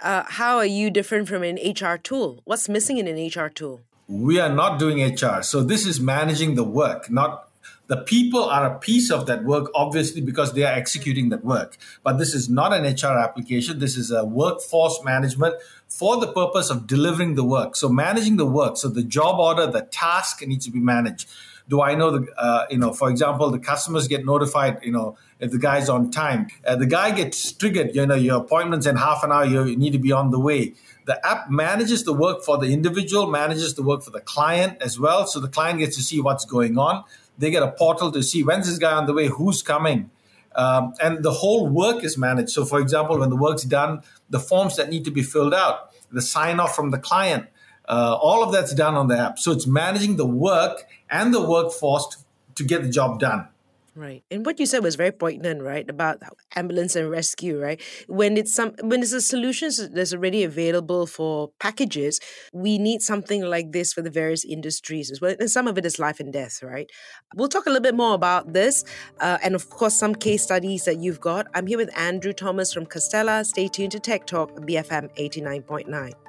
uh, 0.00 0.24
how 0.26 0.56
are 0.56 0.72
you 0.80 0.90
different 0.90 1.28
from 1.28 1.42
an 1.44 1.56
HR 1.56 1.96
tool? 1.96 2.40
What's 2.44 2.68
missing 2.68 2.96
in 2.98 3.06
an 3.06 3.18
HR 3.34 3.48
tool? 3.48 3.82
We 4.08 4.40
are 4.44 4.54
not 4.62 4.78
doing 4.78 4.98
HR. 5.00 5.42
So, 5.42 5.62
this 5.62 5.86
is 5.86 6.00
managing 6.00 6.56
the 6.56 6.64
work, 6.64 7.10
not 7.10 7.48
the 7.86 7.98
people 7.98 8.44
are 8.44 8.64
a 8.64 8.78
piece 8.78 9.10
of 9.10 9.26
that 9.26 9.44
work, 9.44 9.70
obviously, 9.74 10.22
because 10.22 10.54
they 10.54 10.64
are 10.64 10.72
executing 10.72 11.28
that 11.28 11.44
work. 11.44 11.76
But 12.02 12.18
this 12.18 12.34
is 12.34 12.48
not 12.48 12.72
an 12.72 12.84
HR 12.84 13.18
application. 13.26 13.78
This 13.78 13.96
is 13.96 14.10
a 14.10 14.24
workforce 14.24 14.98
management 15.04 15.54
for 15.88 16.18
the 16.18 16.30
purpose 16.32 16.70
of 16.70 16.86
delivering 16.86 17.34
the 17.34 17.44
work. 17.44 17.76
So 17.76 17.88
managing 17.88 18.36
the 18.38 18.46
work. 18.46 18.78
So 18.78 18.88
the 18.88 19.02
job 19.02 19.38
order, 19.38 19.66
the 19.66 19.82
task 19.82 20.46
needs 20.46 20.64
to 20.64 20.72
be 20.72 20.80
managed. 20.80 21.28
Do 21.68 21.82
I 21.82 21.94
know 21.94 22.10
the, 22.18 22.22
uh, 22.38 22.64
you 22.70 22.78
know, 22.78 22.92
for 22.92 23.10
example, 23.10 23.50
the 23.50 23.58
customers 23.58 24.08
get 24.08 24.24
notified, 24.24 24.80
you 24.82 24.92
know, 24.92 25.16
if 25.40 25.50
the 25.50 25.58
guy's 25.58 25.88
on 25.88 26.10
time. 26.10 26.48
Uh, 26.66 26.76
the 26.76 26.86
guy 26.86 27.10
gets 27.10 27.52
triggered, 27.52 27.94
you 27.94 28.06
know, 28.06 28.14
your 28.14 28.40
appointment's 28.40 28.86
in 28.86 28.96
half 28.96 29.22
an 29.24 29.32
hour, 29.32 29.44
you 29.44 29.76
need 29.76 29.92
to 29.92 29.98
be 29.98 30.12
on 30.12 30.30
the 30.30 30.40
way. 30.40 30.74
The 31.06 31.24
app 31.26 31.50
manages 31.50 32.04
the 32.04 32.14
work 32.14 32.42
for 32.42 32.56
the 32.56 32.72
individual, 32.72 33.26
manages 33.26 33.74
the 33.74 33.82
work 33.82 34.02
for 34.02 34.10
the 34.10 34.20
client 34.20 34.80
as 34.80 34.98
well. 34.98 35.26
So 35.26 35.38
the 35.40 35.48
client 35.48 35.80
gets 35.80 35.96
to 35.96 36.02
see 36.02 36.20
what's 36.20 36.44
going 36.44 36.78
on 36.78 37.04
they 37.38 37.50
get 37.50 37.62
a 37.62 37.70
portal 37.72 38.12
to 38.12 38.22
see 38.22 38.42
when's 38.42 38.68
this 38.68 38.78
guy 38.78 38.92
on 38.92 39.06
the 39.06 39.12
way, 39.12 39.26
who's 39.26 39.62
coming. 39.62 40.10
Um, 40.54 40.94
and 41.02 41.24
the 41.24 41.32
whole 41.32 41.68
work 41.68 42.04
is 42.04 42.16
managed. 42.16 42.50
So, 42.50 42.64
for 42.64 42.80
example, 42.80 43.18
when 43.18 43.30
the 43.30 43.36
work's 43.36 43.64
done, 43.64 44.02
the 44.30 44.38
forms 44.38 44.76
that 44.76 44.88
need 44.88 45.04
to 45.04 45.10
be 45.10 45.22
filled 45.22 45.54
out, 45.54 45.90
the 46.12 46.22
sign 46.22 46.60
off 46.60 46.76
from 46.76 46.90
the 46.90 46.98
client, 46.98 47.46
uh, 47.88 48.16
all 48.20 48.44
of 48.44 48.52
that's 48.52 48.72
done 48.72 48.94
on 48.94 49.08
the 49.08 49.18
app. 49.18 49.38
So, 49.38 49.50
it's 49.50 49.66
managing 49.66 50.16
the 50.16 50.26
work 50.26 50.86
and 51.10 51.34
the 51.34 51.40
workforce 51.40 52.06
to, 52.08 52.18
to 52.54 52.64
get 52.64 52.82
the 52.82 52.88
job 52.88 53.18
done. 53.18 53.48
Right. 53.96 54.24
And 54.28 54.44
what 54.44 54.58
you 54.58 54.66
said 54.66 54.82
was 54.82 54.96
very 54.96 55.12
poignant, 55.12 55.62
right? 55.62 55.88
About 55.88 56.20
ambulance 56.56 56.96
and 56.96 57.08
rescue, 57.08 57.60
right? 57.60 57.80
When 58.08 58.36
it's 58.36 58.52
some 58.52 58.74
when 58.82 59.02
it's 59.02 59.12
a 59.12 59.20
solution 59.20 59.70
that's 59.92 60.12
already 60.12 60.42
available 60.42 61.06
for 61.06 61.50
packages, 61.60 62.18
we 62.52 62.76
need 62.78 63.02
something 63.02 63.42
like 63.42 63.70
this 63.70 63.92
for 63.92 64.02
the 64.02 64.10
various 64.10 64.44
industries 64.44 65.12
as 65.12 65.20
well. 65.20 65.36
And 65.38 65.48
some 65.48 65.68
of 65.68 65.78
it 65.78 65.86
is 65.86 66.00
life 66.00 66.18
and 66.18 66.32
death, 66.32 66.60
right? 66.60 66.90
We'll 67.36 67.48
talk 67.48 67.66
a 67.66 67.68
little 67.68 67.82
bit 67.82 67.94
more 67.94 68.14
about 68.14 68.52
this. 68.52 68.84
Uh, 69.20 69.38
and 69.44 69.54
of 69.54 69.70
course, 69.70 69.94
some 69.94 70.16
case 70.16 70.42
studies 70.42 70.86
that 70.86 70.98
you've 70.98 71.20
got. 71.20 71.46
I'm 71.54 71.68
here 71.68 71.78
with 71.78 71.96
Andrew 71.96 72.32
Thomas 72.32 72.72
from 72.72 72.86
Castella. 72.86 73.46
Stay 73.46 73.68
tuned 73.68 73.92
to 73.92 74.00
Tech 74.00 74.26
Talk, 74.26 74.50
BFM 74.56 75.14
89.9. 75.16 76.23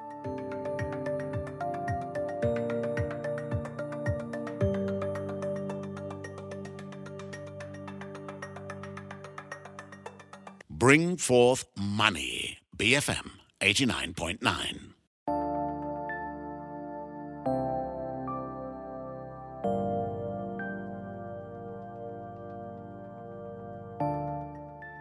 Bring 10.86 11.18
forth 11.18 11.66
money. 11.76 12.60
BFM 12.78 13.40
89.9. 13.60 14.94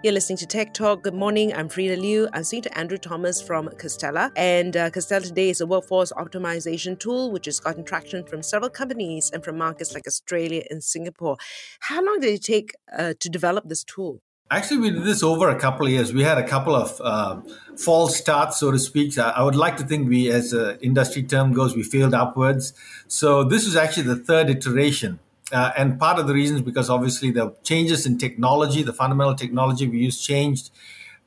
You're 0.03 0.15
listening 0.15 0.39
to 0.39 0.47
Tech 0.47 0.73
Talk. 0.73 1.03
Good 1.03 1.13
morning. 1.13 1.53
I'm 1.53 1.69
Freda 1.69 2.01
Liu. 2.01 2.31
I'm 2.33 2.45
speaking 2.45 2.63
to 2.63 2.79
Andrew 2.79 2.97
Thomas 2.97 3.43
from 3.43 3.69
Castella. 3.69 4.31
And 4.37 4.75
uh, 4.75 4.89
Castella 4.89 5.25
today 5.27 5.51
is 5.51 5.61
a 5.61 5.67
workforce 5.67 6.13
optimization 6.13 6.99
tool 6.99 7.31
which 7.31 7.45
has 7.45 7.61
gotten 7.61 7.85
traction 7.85 8.25
from 8.25 8.43
several 8.43 8.71
companies 8.71 9.31
and 9.35 9.45
from 9.45 9.59
markets 9.59 9.93
like 9.93 10.07
Australia 10.07 10.63
and 10.71 10.83
Singapore. 10.83 11.37
How 11.81 12.03
long 12.03 12.21
did 12.21 12.33
it 12.33 12.43
take 12.43 12.73
uh, 12.97 13.13
to 13.21 13.29
develop 13.29 13.69
this 13.69 13.85
tool? 13.85 14.23
Actually, 14.51 14.77
we 14.79 14.91
did 14.91 15.05
this 15.05 15.23
over 15.23 15.49
a 15.49 15.59
couple 15.59 15.87
of 15.87 15.93
years. 15.93 16.13
We 16.13 16.23
had 16.23 16.37
a 16.37 16.47
couple 16.47 16.77
of 16.77 17.01
uh, 17.01 17.41
false 17.79 18.17
starts, 18.17 18.61
so 18.61 18.71
to 18.71 18.79
speak. 18.79 19.17
I 19.19 19.43
would 19.43 19.57
like 19.57 19.79
to 19.79 19.85
think 19.85 20.09
we, 20.09 20.31
as 20.31 20.53
an 20.53 20.79
industry 20.83 21.23
term 21.23 21.55
goes, 21.55 21.75
we 21.75 21.83
failed 21.83 22.13
upwards. 22.13 22.75
So 23.09 23.43
this 23.43 23.65
was 23.65 23.75
actually 23.75 24.03
the 24.05 24.17
third 24.17 24.51
iteration. 24.51 25.19
Uh, 25.51 25.73
and 25.77 25.99
part 25.99 26.19
of 26.19 26.27
the 26.27 26.35
reason 26.35 26.57
is 26.57 26.63
because 26.63 26.91
obviously 26.91 27.31
the 27.31 27.55
changes 27.63 28.05
in 28.05 28.19
technology, 28.19 28.83
the 28.83 28.93
fundamental 28.93 29.35
technology 29.35 29.89
we 29.89 29.99
use 29.99 30.21
changed, 30.21 30.71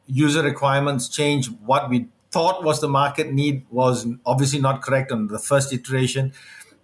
user 0.06 0.44
requirements 0.44 1.10
changed. 1.10 1.52
What 1.66 1.90
we 1.90 2.08
thought 2.30 2.64
was 2.64 2.82
the 2.82 2.88
market 2.88 3.32
need 3.32 3.66
was 3.72 4.06
obviously 4.26 4.60
not 4.60 4.84
correct 4.84 5.12
on 5.12 5.28
the 5.28 5.40
first 5.40 5.74
iteration. 5.74 6.34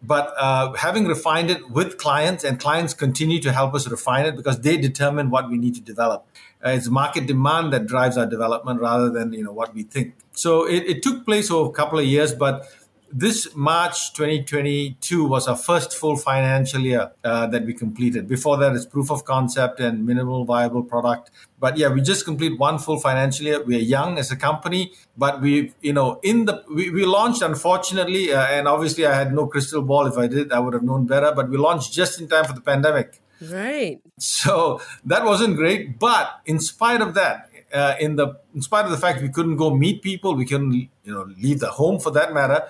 But 0.06 0.34
uh, 0.38 0.74
having 0.74 1.06
refined 1.06 1.50
it 1.50 1.70
with 1.70 1.98
clients, 1.98 2.44
and 2.44 2.60
clients 2.60 2.94
continue 2.94 3.40
to 3.42 3.52
help 3.54 3.74
us 3.74 3.88
refine 3.88 4.26
it 4.26 4.36
because 4.36 4.60
they 4.60 4.76
determine 4.76 5.30
what 5.30 5.50
we 5.50 5.58
need 5.58 5.76
to 5.76 5.82
develop. 5.82 6.26
Uh, 6.64 6.70
it's 6.72 6.90
market 6.90 7.26
demand 7.26 7.72
that 7.74 7.88
drives 7.88 8.18
our 8.18 8.26
development 8.26 8.82
rather 8.82 9.10
than 9.10 9.32
you 9.34 9.44
know 9.44 9.54
what 9.54 9.74
we 9.74 9.84
think. 9.84 10.14
So 10.34 10.68
it, 10.68 10.84
it 10.84 11.04
took 11.04 11.26
place 11.26 11.50
over 11.50 11.70
a 11.70 11.74
couple 11.74 12.00
of 12.00 12.06
years, 12.06 12.34
but 12.34 12.68
this 13.14 13.56
March 13.56 14.14
2022 14.14 15.26
was 15.26 15.48
our 15.48 15.56
first 15.56 15.96
full 15.96 16.18
financial 16.18 16.82
year 16.82 17.12
uh, 17.24 17.46
that 17.48 17.64
we 17.66 17.74
completed. 17.74 18.28
Before 18.28 18.58
that, 18.58 18.76
it's 18.76 18.86
proof 18.86 19.12
of 19.12 19.24
concept 19.24 19.80
and 19.80 20.06
minimal 20.06 20.46
viable 20.46 20.84
product. 20.84 21.30
But 21.60 21.78
yeah, 21.78 21.90
we 21.90 22.02
just 22.02 22.26
complete 22.26 22.58
one 22.60 22.80
full 22.80 23.00
financial 23.00 23.46
year. 23.46 23.64
We 23.64 23.76
are 23.76 23.88
young 23.98 24.18
as 24.18 24.32
a 24.32 24.36
company, 24.36 24.94
but 25.16 25.42
we, 25.42 25.74
you 25.82 25.94
know, 25.94 26.20
in 26.24 26.46
the 26.46 26.64
we, 26.74 26.90
we 26.90 27.06
launched 27.06 27.44
unfortunately, 27.44 28.34
uh, 28.34 28.46
and 28.48 28.68
obviously 28.68 29.06
I 29.06 29.14
had 29.14 29.34
no 29.34 29.46
crystal 29.46 29.84
ball. 29.84 30.08
If 30.08 30.18
I 30.18 30.28
did, 30.28 30.52
I 30.52 30.60
would 30.60 30.74
have 30.74 30.84
known 30.84 31.06
better. 31.06 31.32
But 31.36 31.50
we 31.50 31.58
launched 31.58 31.94
just 31.94 32.20
in 32.20 32.28
time 32.28 32.46
for 32.46 32.54
the 32.54 32.62
pandemic. 32.62 33.22
Right. 33.42 34.02
So 34.18 34.82
that 35.06 35.24
wasn't 35.24 35.56
great. 35.56 36.00
But 36.00 36.42
in 36.46 36.60
spite 36.60 37.02
of 37.02 37.14
that, 37.14 37.50
uh, 37.74 37.96
in 38.00 38.16
the 38.16 38.40
in 38.56 38.62
spite 38.62 38.86
of 38.86 38.92
the 38.92 38.98
fact 38.98 39.22
we 39.22 39.30
couldn't 39.30 39.58
go 39.58 39.70
meet 39.76 40.02
people, 40.02 40.36
we 40.36 40.46
couldn't 40.46 40.74
you 40.74 40.90
know 41.14 41.28
leave 41.38 41.60
the 41.60 41.70
home 41.70 42.00
for 42.00 42.10
that 42.12 42.34
matter 42.34 42.64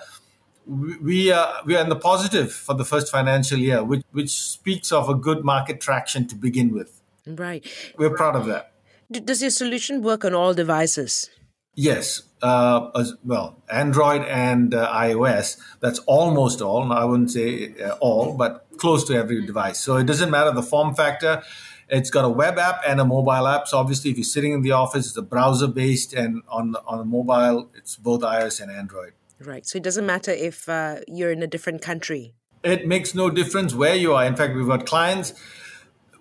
we 0.66 1.30
are 1.30 1.62
we 1.64 1.76
are 1.76 1.82
in 1.82 1.88
the 1.88 1.96
positive 1.96 2.52
for 2.52 2.74
the 2.74 2.84
first 2.84 3.10
financial 3.10 3.58
year, 3.58 3.82
which 3.84 4.02
which 4.12 4.30
speaks 4.30 4.92
of 4.92 5.08
a 5.08 5.14
good 5.14 5.44
market 5.44 5.80
traction 5.80 6.26
to 6.28 6.34
begin 6.34 6.72
with. 6.72 7.00
Right. 7.26 7.64
We're 7.98 8.16
proud 8.16 8.36
of 8.36 8.46
that. 8.46 8.72
Does 9.10 9.42
your 9.42 9.50
solution 9.50 10.02
work 10.02 10.24
on 10.24 10.34
all 10.34 10.54
devices? 10.54 11.30
Yes. 11.74 12.22
Uh, 12.42 12.90
as, 12.94 13.14
well, 13.24 13.62
Android 13.70 14.22
and 14.22 14.74
uh, 14.74 14.92
iOS. 14.92 15.58
That's 15.80 15.98
almost 16.00 16.60
all. 16.60 16.92
I 16.92 17.04
wouldn't 17.04 17.30
say 17.30 17.74
uh, 17.80 17.92
all, 18.00 18.34
but 18.34 18.66
close 18.76 19.04
to 19.04 19.14
every 19.14 19.44
device. 19.46 19.80
So 19.80 19.96
it 19.96 20.04
doesn't 20.04 20.30
matter 20.30 20.50
the 20.50 20.62
form 20.62 20.94
factor. 20.94 21.42
It's 21.88 22.10
got 22.10 22.24
a 22.24 22.28
web 22.28 22.58
app 22.58 22.82
and 22.86 23.00
a 23.00 23.04
mobile 23.04 23.46
app. 23.46 23.66
So 23.68 23.78
obviously, 23.78 24.10
if 24.10 24.18
you're 24.18 24.24
sitting 24.24 24.52
in 24.52 24.62
the 24.62 24.72
office, 24.72 25.06
it's 25.06 25.16
a 25.16 25.22
browser 25.22 25.68
based, 25.68 26.12
and 26.12 26.42
on 26.48 26.76
on 26.86 27.00
a 27.00 27.04
mobile, 27.04 27.70
it's 27.74 27.96
both 27.96 28.22
iOS 28.22 28.60
and 28.60 28.70
Android. 28.70 29.12
Right. 29.44 29.66
So 29.66 29.76
it 29.76 29.82
doesn't 29.82 30.06
matter 30.06 30.30
if 30.30 30.68
uh, 30.68 30.96
you're 31.06 31.30
in 31.30 31.42
a 31.42 31.46
different 31.46 31.82
country. 31.82 32.34
It 32.62 32.86
makes 32.86 33.14
no 33.14 33.28
difference 33.28 33.74
where 33.74 33.94
you 33.94 34.14
are. 34.14 34.24
In 34.24 34.36
fact, 34.36 34.54
we've 34.54 34.66
got 34.66 34.86
clients. 34.86 35.34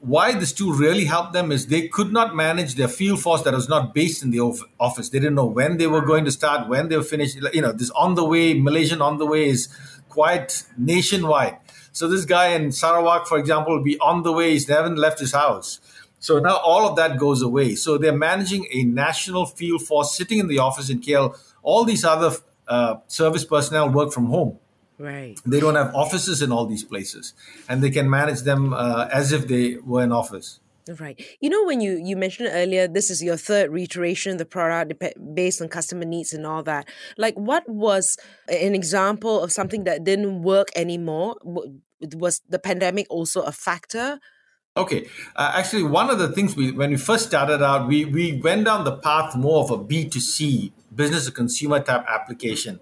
Why 0.01 0.34
this 0.34 0.51
tool 0.51 0.74
really 0.74 1.06
helped 1.06 1.32
them 1.32 1.51
is 1.51 1.68
they 1.68 1.88
could 1.88 2.12
not 2.12 2.36
manage 2.36 2.75
their 2.75 2.89
field 2.89 3.22
force 3.22 3.44
that 3.44 3.53
was 3.53 3.70
not 3.70 3.94
based 3.94 4.22
in 4.22 4.32
the 4.32 4.42
office. 4.77 5.08
They 5.08 5.20
didn't 5.20 5.36
know 5.36 5.46
when 5.46 5.77
they 5.77 5.88
were 5.88 6.01
going 6.01 6.25
to 6.25 6.32
start, 6.32 6.68
when 6.68 6.89
they 6.89 6.98
were 6.98 7.03
finished. 7.03 7.38
You 7.53 7.62
know, 7.62 7.72
this 7.72 7.89
on 7.92 8.15
the 8.15 8.25
way, 8.25 8.60
Malaysian 8.60 9.01
on 9.01 9.18
the 9.18 9.25
way 9.25 9.48
is 9.48 9.70
quite 10.10 10.63
nationwide. 10.77 11.58
So 11.94 12.10
this 12.10 12.25
guy 12.25 12.48
in 12.48 12.74
Sarawak, 12.74 13.27
for 13.27 13.38
example, 13.38 13.77
will 13.77 13.84
be 13.84 13.98
on 14.00 14.24
the 14.24 14.34
way. 14.34 14.51
He's 14.51 14.68
never 14.68 14.89
left 14.89 15.20
his 15.20 15.32
house. 15.32 15.80
So 16.20 16.39
now 16.39 16.58
all 16.58 16.88
of 16.88 16.96
that 16.98 17.18
goes 17.18 17.42
away. 17.42 17.75
So 17.75 17.98
they're 17.98 18.18
managing 18.18 18.68
a 18.74 18.84
national 18.84 19.46
field 19.46 19.84
force 19.84 20.18
sitting 20.18 20.39
in 20.39 20.48
the 20.48 20.60
office 20.60 20.89
in 20.89 21.01
KL. 21.01 21.38
All 21.62 21.86
these 21.86 22.03
other 22.03 22.32
uh, 22.67 22.96
service 23.08 23.46
personnel 23.46 23.89
work 23.89 24.12
from 24.12 24.25
home. 24.27 24.60
Right. 25.00 25.39
They 25.46 25.60
don't 25.60 25.75
have 25.75 25.93
offices 25.96 26.41
in 26.41 26.51
all 26.51 26.65
these 26.65 26.84
places, 26.84 27.34
and 27.67 27.82
they 27.82 27.89
can 27.89 28.10
manage 28.10 28.41
them 28.41 28.74
uh, 28.74 29.10
as 29.12 29.32
if 29.32 29.48
they 29.48 29.77
were 29.77 30.03
in 30.03 30.12
office. 30.12 30.60
Right. 31.00 31.22
You 31.39 31.50
know, 31.50 31.63
when 31.63 31.79
you 31.79 32.00
you 32.03 32.17
mentioned 32.17 32.50
earlier, 32.51 32.88
this 32.88 33.10
is 33.10 33.24
your 33.24 33.38
third 33.38 33.72
reiteration 33.72 34.34
of 34.34 34.38
the 34.38 34.46
product 34.46 35.01
based 35.34 35.62
on 35.62 35.70
customer 35.70 36.05
needs 36.05 36.34
and 36.34 36.46
all 36.46 36.62
that. 36.63 36.88
Like, 37.17 37.36
what 37.36 37.67
was 37.70 38.17
an 38.50 38.75
example 38.75 39.41
of 39.41 39.51
something 39.51 39.86
that 39.86 40.03
didn't 40.03 40.41
work 40.41 40.67
anymore? 40.75 41.38
Was 42.15 42.41
the 42.50 42.60
pandemic 42.60 43.08
also 43.10 43.41
a 43.43 43.51
factor? 43.51 44.20
Okay, 44.75 45.08
uh, 45.36 45.51
actually, 45.53 45.84
one 45.84 46.10
of 46.10 46.18
the 46.18 46.30
things 46.30 46.56
we 46.56 46.72
when 46.72 46.89
we 46.89 46.98
first 46.98 47.27
started 47.27 47.62
out, 47.62 47.88
we 47.88 48.06
we 48.06 48.42
went 48.42 48.65
down 48.65 48.84
the 48.86 48.98
path 48.98 49.36
more 49.36 49.63
of 49.63 49.70
a 49.70 49.77
B 49.77 50.10
two 50.10 50.20
C 50.20 50.74
business 50.96 51.25
to 51.25 51.32
consumer 51.32 51.80
type 51.80 52.03
application. 52.08 52.80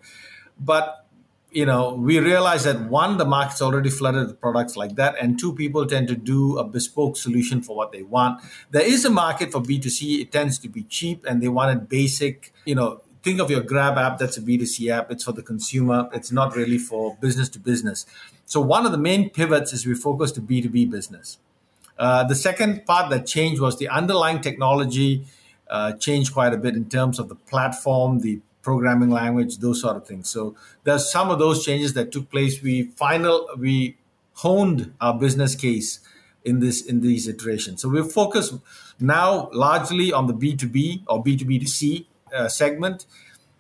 But 0.58 1.06
you 1.52 1.66
know, 1.66 1.94
we 1.96 2.18
realized 2.20 2.66
that 2.66 2.90
one, 2.90 3.18
the 3.18 3.26
market's 3.26 3.62
already 3.62 3.90
flooded 3.90 4.28
with 4.28 4.40
products 4.40 4.78
like 4.78 4.96
that, 4.96 5.16
and 5.20 5.38
two, 5.38 5.54
people 5.54 5.86
tend 5.86 6.08
to 6.08 6.16
do 6.16 6.58
a 6.58 6.64
bespoke 6.64 7.18
solution 7.18 7.62
for 7.62 7.76
what 7.76 7.92
they 7.92 8.04
want. 8.04 8.42
There 8.70 8.88
is 8.88 9.04
a 9.04 9.10
market 9.10 9.52
for 9.52 9.60
B2C, 9.60 10.22
it 10.22 10.32
tends 10.32 10.60
to 10.60 10.70
be 10.70 10.84
cheap 10.84 11.26
and 11.28 11.44
they 11.44 11.50
want 11.50 11.78
it 11.78 11.90
basic. 11.90 12.54
You 12.64 12.76
know, 12.76 13.02
think 13.22 13.42
of 13.42 13.52
your 13.52 13.64
Grab 13.64 13.98
app, 13.98 14.18
that's 14.18 14.38
a 14.38 14.42
B2C 14.42 14.90
app, 14.92 15.12
it's 15.12 15.26
for 15.26 15.34
the 15.34 15.44
consumer, 15.44 16.08
it's 16.14 16.32
not 16.32 16.56
really 16.56 16.78
for 16.78 17.18
business 17.20 17.50
to 17.50 17.60
business. 17.60 18.06
So, 18.46 18.62
one 18.62 18.86
of 18.86 18.94
the 18.94 18.98
main 18.98 19.30
pivots 19.30 19.74
is 19.74 19.86
we 19.86 19.94
focus 19.94 20.32
to 20.34 20.42
B2B 20.42 20.90
business. 20.90 21.38
Uh, 22.02 22.24
the 22.24 22.34
second 22.34 22.84
part 22.88 23.12
that 23.12 23.28
changed 23.28 23.62
was 23.62 23.78
the 23.78 23.88
underlying 23.88 24.42
technology 24.42 25.24
uh, 25.70 25.92
changed 25.94 26.34
quite 26.34 26.52
a 26.52 26.58
bit 26.58 26.76
in 26.76 26.90
terms 26.90 27.20
of 27.20 27.30
the 27.30 27.36
platform, 27.36 28.22
the 28.22 28.40
programming 28.64 29.12
language, 29.12 29.60
those 29.60 29.82
sort 29.82 29.96
of 29.96 30.08
things. 30.08 30.28
So 30.28 30.56
there's 30.84 31.12
some 31.12 31.30
of 31.30 31.38
those 31.38 31.64
changes 31.64 31.94
that 31.94 32.12
took 32.12 32.32
place. 32.32 32.60
We 32.60 32.86
final 33.04 33.48
we 33.56 33.98
honed 34.34 34.96
our 35.00 35.14
business 35.14 35.54
case 35.54 36.00
in 36.44 36.60
this 36.60 36.84
in 36.84 37.02
these 37.02 37.28
iterations. 37.28 37.84
So 37.84 37.90
we're 37.90 38.04
focused 38.04 38.56
now 39.00 39.52
largely 39.54 40.12
on 40.12 40.26
the 40.26 40.34
B2B 40.34 41.04
or 41.08 41.24
B2B2C 41.24 42.06
uh, 42.34 42.48
segment, 42.48 43.06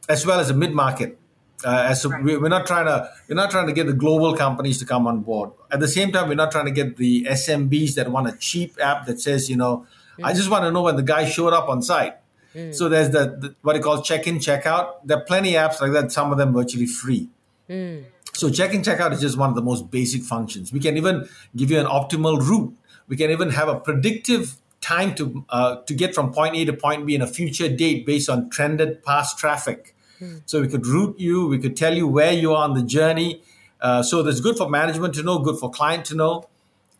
as 0.09 0.25
well 0.25 0.39
as 0.39 0.49
a 0.49 0.55
mid 0.55 0.73
market. 0.73 1.19
Uh, 1.63 1.93
so 1.93 2.09
right. 2.09 2.23
we're 2.23 2.49
not 2.49 2.65
trying 2.65 2.85
to 2.85 3.09
we're 3.27 3.35
not 3.35 3.51
trying 3.51 3.67
to 3.67 3.73
get 3.73 3.85
the 3.85 3.93
global 3.93 4.35
companies 4.35 4.79
to 4.79 4.85
come 4.85 5.07
on 5.07 5.21
board. 5.21 5.51
At 5.71 5.79
the 5.79 5.87
same 5.87 6.11
time, 6.11 6.27
we're 6.27 6.35
not 6.35 6.51
trying 6.51 6.65
to 6.65 6.71
get 6.71 6.97
the 6.97 7.25
SMBs 7.29 7.95
that 7.95 8.11
want 8.11 8.27
a 8.27 8.37
cheap 8.37 8.77
app 8.81 9.05
that 9.05 9.19
says 9.19 9.49
you 9.49 9.55
know 9.55 9.85
Mm. 10.21 10.25
I 10.25 10.33
just 10.33 10.49
want 10.49 10.63
to 10.63 10.71
know 10.71 10.83
when 10.83 10.95
the 10.95 11.03
guy 11.03 11.25
showed 11.25 11.53
up 11.53 11.69
on 11.69 11.81
site. 11.81 12.15
Mm. 12.55 12.73
So 12.75 12.89
there's 12.89 13.09
the, 13.09 13.37
the, 13.39 13.55
what 13.61 13.75
you 13.75 13.81
call 13.81 14.01
check-in, 14.01 14.39
check-out. 14.39 15.07
There 15.07 15.17
are 15.17 15.23
plenty 15.23 15.55
of 15.55 15.71
apps 15.71 15.81
like 15.81 15.91
that. 15.93 16.11
Some 16.11 16.31
of 16.31 16.37
them 16.37 16.53
virtually 16.53 16.85
free. 16.85 17.29
Mm. 17.69 18.05
So 18.33 18.49
check-in, 18.49 18.83
check-out 18.83 19.13
is 19.13 19.21
just 19.21 19.37
one 19.37 19.49
of 19.49 19.55
the 19.55 19.61
most 19.61 19.89
basic 19.89 20.23
functions. 20.23 20.71
We 20.71 20.79
can 20.79 20.97
even 20.97 21.27
give 21.55 21.71
you 21.71 21.79
an 21.79 21.85
optimal 21.85 22.39
route. 22.39 22.75
We 23.07 23.17
can 23.17 23.31
even 23.31 23.49
have 23.51 23.67
a 23.67 23.79
predictive 23.79 24.57
time 24.79 25.13
to 25.15 25.45
uh, 25.49 25.75
to 25.83 25.93
get 25.93 26.15
from 26.15 26.33
point 26.33 26.55
A 26.55 26.65
to 26.65 26.73
point 26.73 27.05
B 27.05 27.13
in 27.13 27.21
a 27.21 27.27
future 27.27 27.69
date 27.69 28.05
based 28.05 28.29
on 28.29 28.49
trended 28.49 29.03
past 29.03 29.37
traffic. 29.37 29.95
Mm. 30.21 30.43
So 30.45 30.61
we 30.61 30.67
could 30.67 30.85
route 30.85 31.19
you. 31.19 31.47
We 31.47 31.59
could 31.59 31.75
tell 31.75 31.95
you 31.95 32.07
where 32.07 32.31
you 32.31 32.53
are 32.53 32.63
on 32.63 32.75
the 32.75 32.83
journey. 32.83 33.41
Uh, 33.81 34.03
so 34.03 34.21
that's 34.21 34.39
good 34.39 34.57
for 34.57 34.69
management 34.69 35.15
to 35.15 35.23
know, 35.23 35.39
good 35.39 35.57
for 35.57 35.71
client 35.71 36.05
to 36.05 36.15
know. 36.15 36.47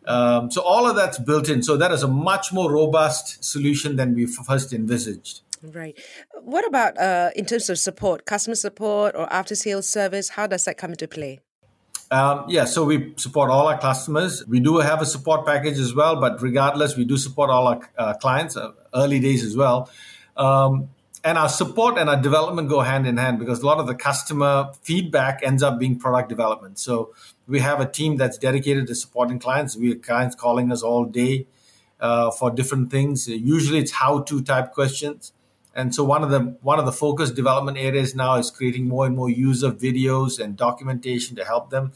Um, 0.04 0.50
so 0.50 0.62
all 0.62 0.88
of 0.88 0.96
that's 0.96 1.18
built 1.18 1.48
in. 1.48 1.62
So 1.62 1.76
that 1.76 1.92
is 1.92 2.02
a 2.02 2.08
much 2.08 2.52
more 2.52 2.72
robust 2.72 3.44
solution 3.44 3.96
than 3.96 4.14
we 4.14 4.26
first 4.26 4.72
envisaged. 4.72 5.42
Right. 5.62 5.96
What 6.40 6.66
about 6.66 6.98
uh, 6.98 7.30
in 7.36 7.44
terms 7.44 7.70
of 7.70 7.78
support, 7.78 8.26
customer 8.26 8.56
support 8.56 9.14
or 9.14 9.32
after 9.32 9.54
sales 9.54 9.88
service? 9.88 10.30
How 10.30 10.48
does 10.48 10.64
that 10.64 10.76
come 10.76 10.90
into 10.90 11.06
play? 11.06 11.38
Um, 12.10 12.44
yeah, 12.48 12.64
so 12.64 12.84
we 12.84 13.14
support 13.16 13.48
all 13.48 13.68
our 13.68 13.78
customers. 13.78 14.46
We 14.46 14.60
do 14.60 14.78
have 14.78 15.00
a 15.00 15.06
support 15.06 15.46
package 15.46 15.78
as 15.78 15.94
well, 15.94 16.16
but 16.16 16.42
regardless, 16.42 16.94
we 16.94 17.04
do 17.04 17.16
support 17.16 17.48
all 17.48 17.68
our 17.68 17.88
uh, 17.96 18.14
clients, 18.14 18.54
uh, 18.54 18.72
early 18.92 19.18
days 19.18 19.42
as 19.44 19.56
well. 19.56 19.88
Um, 20.36 20.90
and 21.24 21.38
our 21.38 21.48
support 21.48 21.98
and 21.98 22.08
our 22.08 22.20
development 22.20 22.68
go 22.68 22.80
hand 22.80 23.06
in 23.06 23.16
hand 23.16 23.38
because 23.38 23.60
a 23.60 23.66
lot 23.66 23.78
of 23.78 23.86
the 23.86 23.94
customer 23.94 24.72
feedback 24.82 25.40
ends 25.42 25.62
up 25.62 25.78
being 25.78 25.98
product 25.98 26.28
development. 26.28 26.78
So 26.78 27.14
we 27.46 27.60
have 27.60 27.80
a 27.80 27.86
team 27.86 28.16
that's 28.16 28.38
dedicated 28.38 28.86
to 28.88 28.94
supporting 28.94 29.38
clients. 29.38 29.76
We 29.76 29.90
have 29.90 30.02
clients 30.02 30.34
calling 30.34 30.72
us 30.72 30.82
all 30.82 31.04
day 31.04 31.46
uh, 32.00 32.30
for 32.32 32.50
different 32.50 32.90
things. 32.90 33.28
Usually, 33.28 33.78
it's 33.78 33.92
how-to 33.92 34.42
type 34.42 34.72
questions. 34.72 35.32
And 35.74 35.94
so 35.94 36.04
one 36.04 36.22
of 36.22 36.30
the 36.30 36.56
one 36.60 36.78
of 36.78 36.86
the 36.86 36.92
focus 36.92 37.30
development 37.30 37.78
areas 37.78 38.14
now 38.14 38.34
is 38.34 38.50
creating 38.50 38.88
more 38.88 39.06
and 39.06 39.16
more 39.16 39.30
user 39.30 39.70
videos 39.70 40.38
and 40.38 40.56
documentation 40.56 41.36
to 41.36 41.44
help 41.44 41.70
them. 41.70 41.92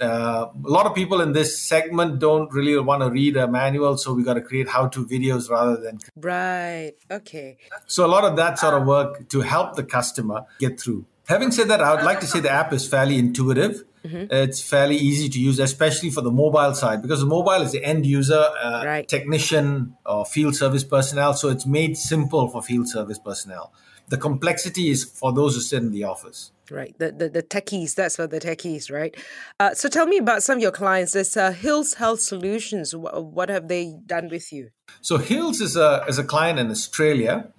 Uh, 0.00 0.46
a 0.64 0.70
lot 0.70 0.86
of 0.86 0.94
people 0.94 1.20
in 1.20 1.32
this 1.32 1.60
segment 1.60 2.18
don't 2.18 2.50
really 2.52 2.78
want 2.78 3.02
to 3.02 3.10
read 3.10 3.36
a 3.36 3.46
manual, 3.46 3.98
so 3.98 4.14
we 4.14 4.22
got 4.22 4.34
to 4.34 4.40
create 4.40 4.68
how-to 4.68 5.04
videos 5.06 5.50
rather 5.50 5.76
than 5.76 5.98
right. 6.16 6.94
Okay. 7.10 7.58
So 7.86 8.06
a 8.06 8.08
lot 8.08 8.24
of 8.24 8.36
that 8.36 8.58
sort 8.58 8.74
of 8.74 8.86
work 8.86 9.28
to 9.28 9.42
help 9.42 9.76
the 9.76 9.84
customer 9.84 10.46
get 10.58 10.80
through. 10.80 11.04
Having 11.28 11.52
said 11.52 11.68
that, 11.68 11.80
I 11.80 11.94
would 11.94 12.04
like 12.04 12.20
to 12.20 12.26
say 12.26 12.40
the 12.40 12.50
app 12.50 12.72
is 12.72 12.88
fairly 12.88 13.18
intuitive. 13.18 13.84
Mm-hmm. 14.04 14.32
It's 14.32 14.62
fairly 14.62 14.96
easy 14.96 15.28
to 15.28 15.38
use, 15.38 15.58
especially 15.58 16.10
for 16.10 16.22
the 16.22 16.30
mobile 16.30 16.74
side, 16.74 17.02
because 17.02 17.20
the 17.20 17.26
mobile 17.26 17.62
is 17.62 17.72
the 17.72 17.84
end 17.84 18.06
user, 18.06 18.48
uh, 18.62 18.82
right. 18.84 19.08
technician, 19.08 19.96
or 20.06 20.24
field 20.24 20.56
service 20.56 20.84
personnel. 20.84 21.34
So 21.34 21.48
it's 21.48 21.66
made 21.66 21.96
simple 21.96 22.48
for 22.48 22.62
field 22.62 22.88
service 22.88 23.18
personnel. 23.18 23.72
The 24.08 24.16
complexity 24.16 24.90
is 24.90 25.04
for 25.04 25.32
those 25.32 25.54
who 25.54 25.60
sit 25.60 25.82
in 25.82 25.92
the 25.92 26.04
office. 26.04 26.50
Right, 26.70 26.96
the, 26.98 27.10
the, 27.10 27.28
the 27.28 27.42
techies, 27.42 27.96
that's 27.96 28.14
for 28.14 28.28
the 28.28 28.40
techies, 28.40 28.92
right? 28.92 29.16
Uh, 29.58 29.74
so 29.74 29.88
tell 29.88 30.06
me 30.06 30.18
about 30.18 30.44
some 30.44 30.58
of 30.58 30.62
your 30.62 30.70
clients. 30.70 31.12
There's 31.12 31.36
uh, 31.36 31.50
Hills 31.50 31.94
Health 31.94 32.20
Solutions. 32.20 32.94
What 32.94 33.48
have 33.48 33.66
they 33.66 33.98
done 34.06 34.28
with 34.28 34.52
you? 34.52 34.70
So 35.00 35.16
Hills 35.18 35.60
is 35.60 35.76
a, 35.76 36.04
is 36.08 36.18
a 36.18 36.24
client 36.24 36.60
in 36.60 36.70
Australia 36.70 37.52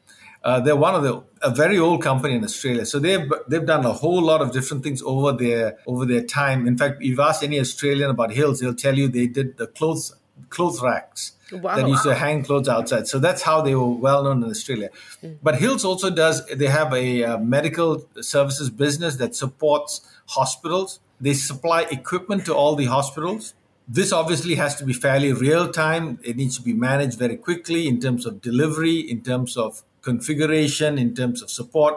uh, 0.44 0.60
they're 0.60 0.76
one 0.76 0.96
of 0.96 1.04
the 1.04 1.24
a 1.44 1.54
very 1.54 1.78
old 1.78 2.02
company 2.02 2.36
in 2.36 2.44
Australia, 2.44 2.86
so 2.86 3.00
they've 3.00 3.32
they've 3.48 3.66
done 3.66 3.86
a 3.86 3.94
whole 3.94 4.22
lot 4.22 4.42
of 4.42 4.52
different 4.52 4.84
things 4.84 5.02
over 5.04 5.32
their 5.32 5.78
over 5.86 6.06
their 6.06 6.24
time. 6.24 6.68
In 6.68 6.78
fact, 6.78 7.02
if 7.02 7.10
you 7.10 7.22
ask 7.22 7.44
any 7.44 7.60
Australian 7.60 8.10
about 8.10 8.32
Hills, 8.32 8.60
they'll 8.60 8.74
tell 8.74 8.98
you 8.98 9.08
they 9.08 9.28
did 9.28 9.58
the 9.58 9.68
clothes 9.68 10.16
clothes 10.50 10.82
racks 10.82 11.34
wow. 11.52 11.76
that 11.76 11.88
used 11.88 12.04
to 12.04 12.16
hang 12.16 12.44
clothes 12.44 12.68
outside. 12.68 13.08
So 13.08 13.20
that's 13.20 13.44
how 13.44 13.62
they 13.62 13.76
were 13.76 13.88
well 13.88 14.24
known 14.24 14.44
in 14.44 14.50
Australia. 14.50 14.90
Mm. 15.22 15.38
But 15.44 15.60
Hills 15.60 15.86
also 15.86 16.10
does 16.10 16.46
they 16.48 16.68
have 16.68 16.92
a 16.94 17.24
uh, 17.24 17.38
medical 17.38 18.08
services 18.22 18.70
business 18.72 19.18
that 19.18 19.36
supports 19.36 20.02
hospitals. 20.28 21.00
They 21.20 21.34
supply 21.34 21.84
equipment 21.84 22.46
to 22.46 22.56
all 22.56 22.76
the 22.76 22.86
hospitals 22.86 23.54
this 23.88 24.14
obviously 24.14 24.56
has 24.56 24.76
to 24.76 24.86
be 24.86 24.94
fairly 24.94 25.34
real 25.34 25.70
time. 25.70 26.18
It 26.24 26.38
needs 26.38 26.56
to 26.58 26.64
be 26.64 26.72
managed 26.72 27.20
very 27.20 27.36
quickly 27.36 27.90
in 27.90 28.00
terms 28.00 28.26
of 28.26 28.42
delivery, 28.42 29.00
in 29.00 29.22
terms 29.22 29.58
of 29.58 29.84
configuration, 30.02 30.98
in 30.98 31.14
terms 31.16 31.42
of 31.42 31.50
support. 31.50 31.96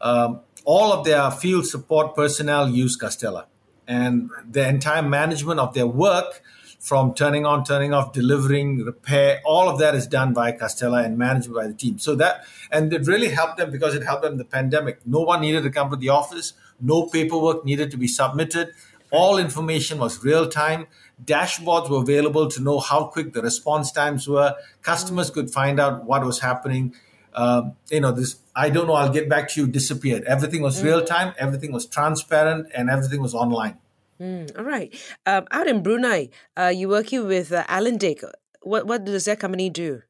Um, 0.00 0.40
all 0.64 0.92
of 0.92 1.04
their 1.04 1.30
field 1.30 1.66
support 1.66 2.14
personnel 2.14 2.68
use 2.68 2.98
Castella, 2.98 3.46
and 3.86 4.30
the 4.48 4.68
entire 4.68 5.02
management 5.02 5.60
of 5.60 5.74
their 5.74 5.86
work, 5.86 6.42
from 6.82 7.14
turning 7.14 7.46
on, 7.46 7.62
turning 7.64 7.94
off, 7.94 8.12
delivering, 8.12 8.84
repair, 8.84 9.40
all 9.44 9.68
of 9.68 9.78
that 9.78 9.94
is 9.94 10.04
done 10.08 10.32
by 10.32 10.50
Castella 10.50 11.04
and 11.04 11.16
managed 11.16 11.54
by 11.54 11.68
the 11.68 11.72
team. 11.72 12.00
So 12.00 12.16
that 12.16 12.44
and 12.72 12.92
it 12.92 13.06
really 13.06 13.28
helped 13.28 13.56
them 13.56 13.70
because 13.70 13.94
it 13.94 14.02
helped 14.02 14.22
them 14.22 14.32
in 14.32 14.38
the 14.38 14.44
pandemic. 14.44 14.98
No 15.06 15.20
one 15.20 15.42
needed 15.42 15.62
to 15.62 15.70
come 15.70 15.90
to 15.90 15.96
the 15.96 16.08
office. 16.08 16.54
No 16.80 17.06
paperwork 17.06 17.64
needed 17.64 17.92
to 17.92 17.96
be 17.96 18.08
submitted. 18.08 18.72
All 19.12 19.38
information 19.38 20.00
was 20.00 20.24
real 20.24 20.48
time. 20.48 20.88
Dashboards 21.24 21.88
were 21.88 21.98
available 21.98 22.48
to 22.48 22.60
know 22.60 22.80
how 22.80 23.04
quick 23.04 23.32
the 23.32 23.42
response 23.42 23.92
times 23.92 24.26
were. 24.26 24.56
Customers 24.82 25.30
could 25.30 25.52
find 25.52 25.78
out 25.78 26.04
what 26.04 26.24
was 26.24 26.40
happening 26.40 26.94
uh, 27.34 27.70
you 27.90 28.00
know, 28.00 28.12
this, 28.12 28.36
I 28.54 28.70
don't 28.70 28.86
know, 28.86 28.94
I'll 28.94 29.12
get 29.12 29.28
back 29.28 29.48
to 29.50 29.60
you, 29.60 29.66
disappeared. 29.66 30.24
Everything 30.24 30.62
was 30.62 30.80
mm. 30.80 30.84
real 30.84 31.04
time, 31.04 31.34
everything 31.38 31.72
was 31.72 31.86
transparent, 31.86 32.68
and 32.74 32.90
everything 32.90 33.20
was 33.20 33.34
online. 33.34 33.78
Mm, 34.20 34.56
all 34.56 34.64
right. 34.64 34.94
Um, 35.26 35.46
out 35.50 35.66
in 35.66 35.82
Brunei, 35.82 36.30
uh, 36.56 36.72
you're 36.74 36.90
working 36.90 37.26
with 37.26 37.52
uh, 37.52 37.64
Alindic. 37.64 38.22
What, 38.60 38.86
what 38.86 39.04
does 39.04 39.24
that 39.24 39.40
company 39.40 39.70
do? 39.70 40.02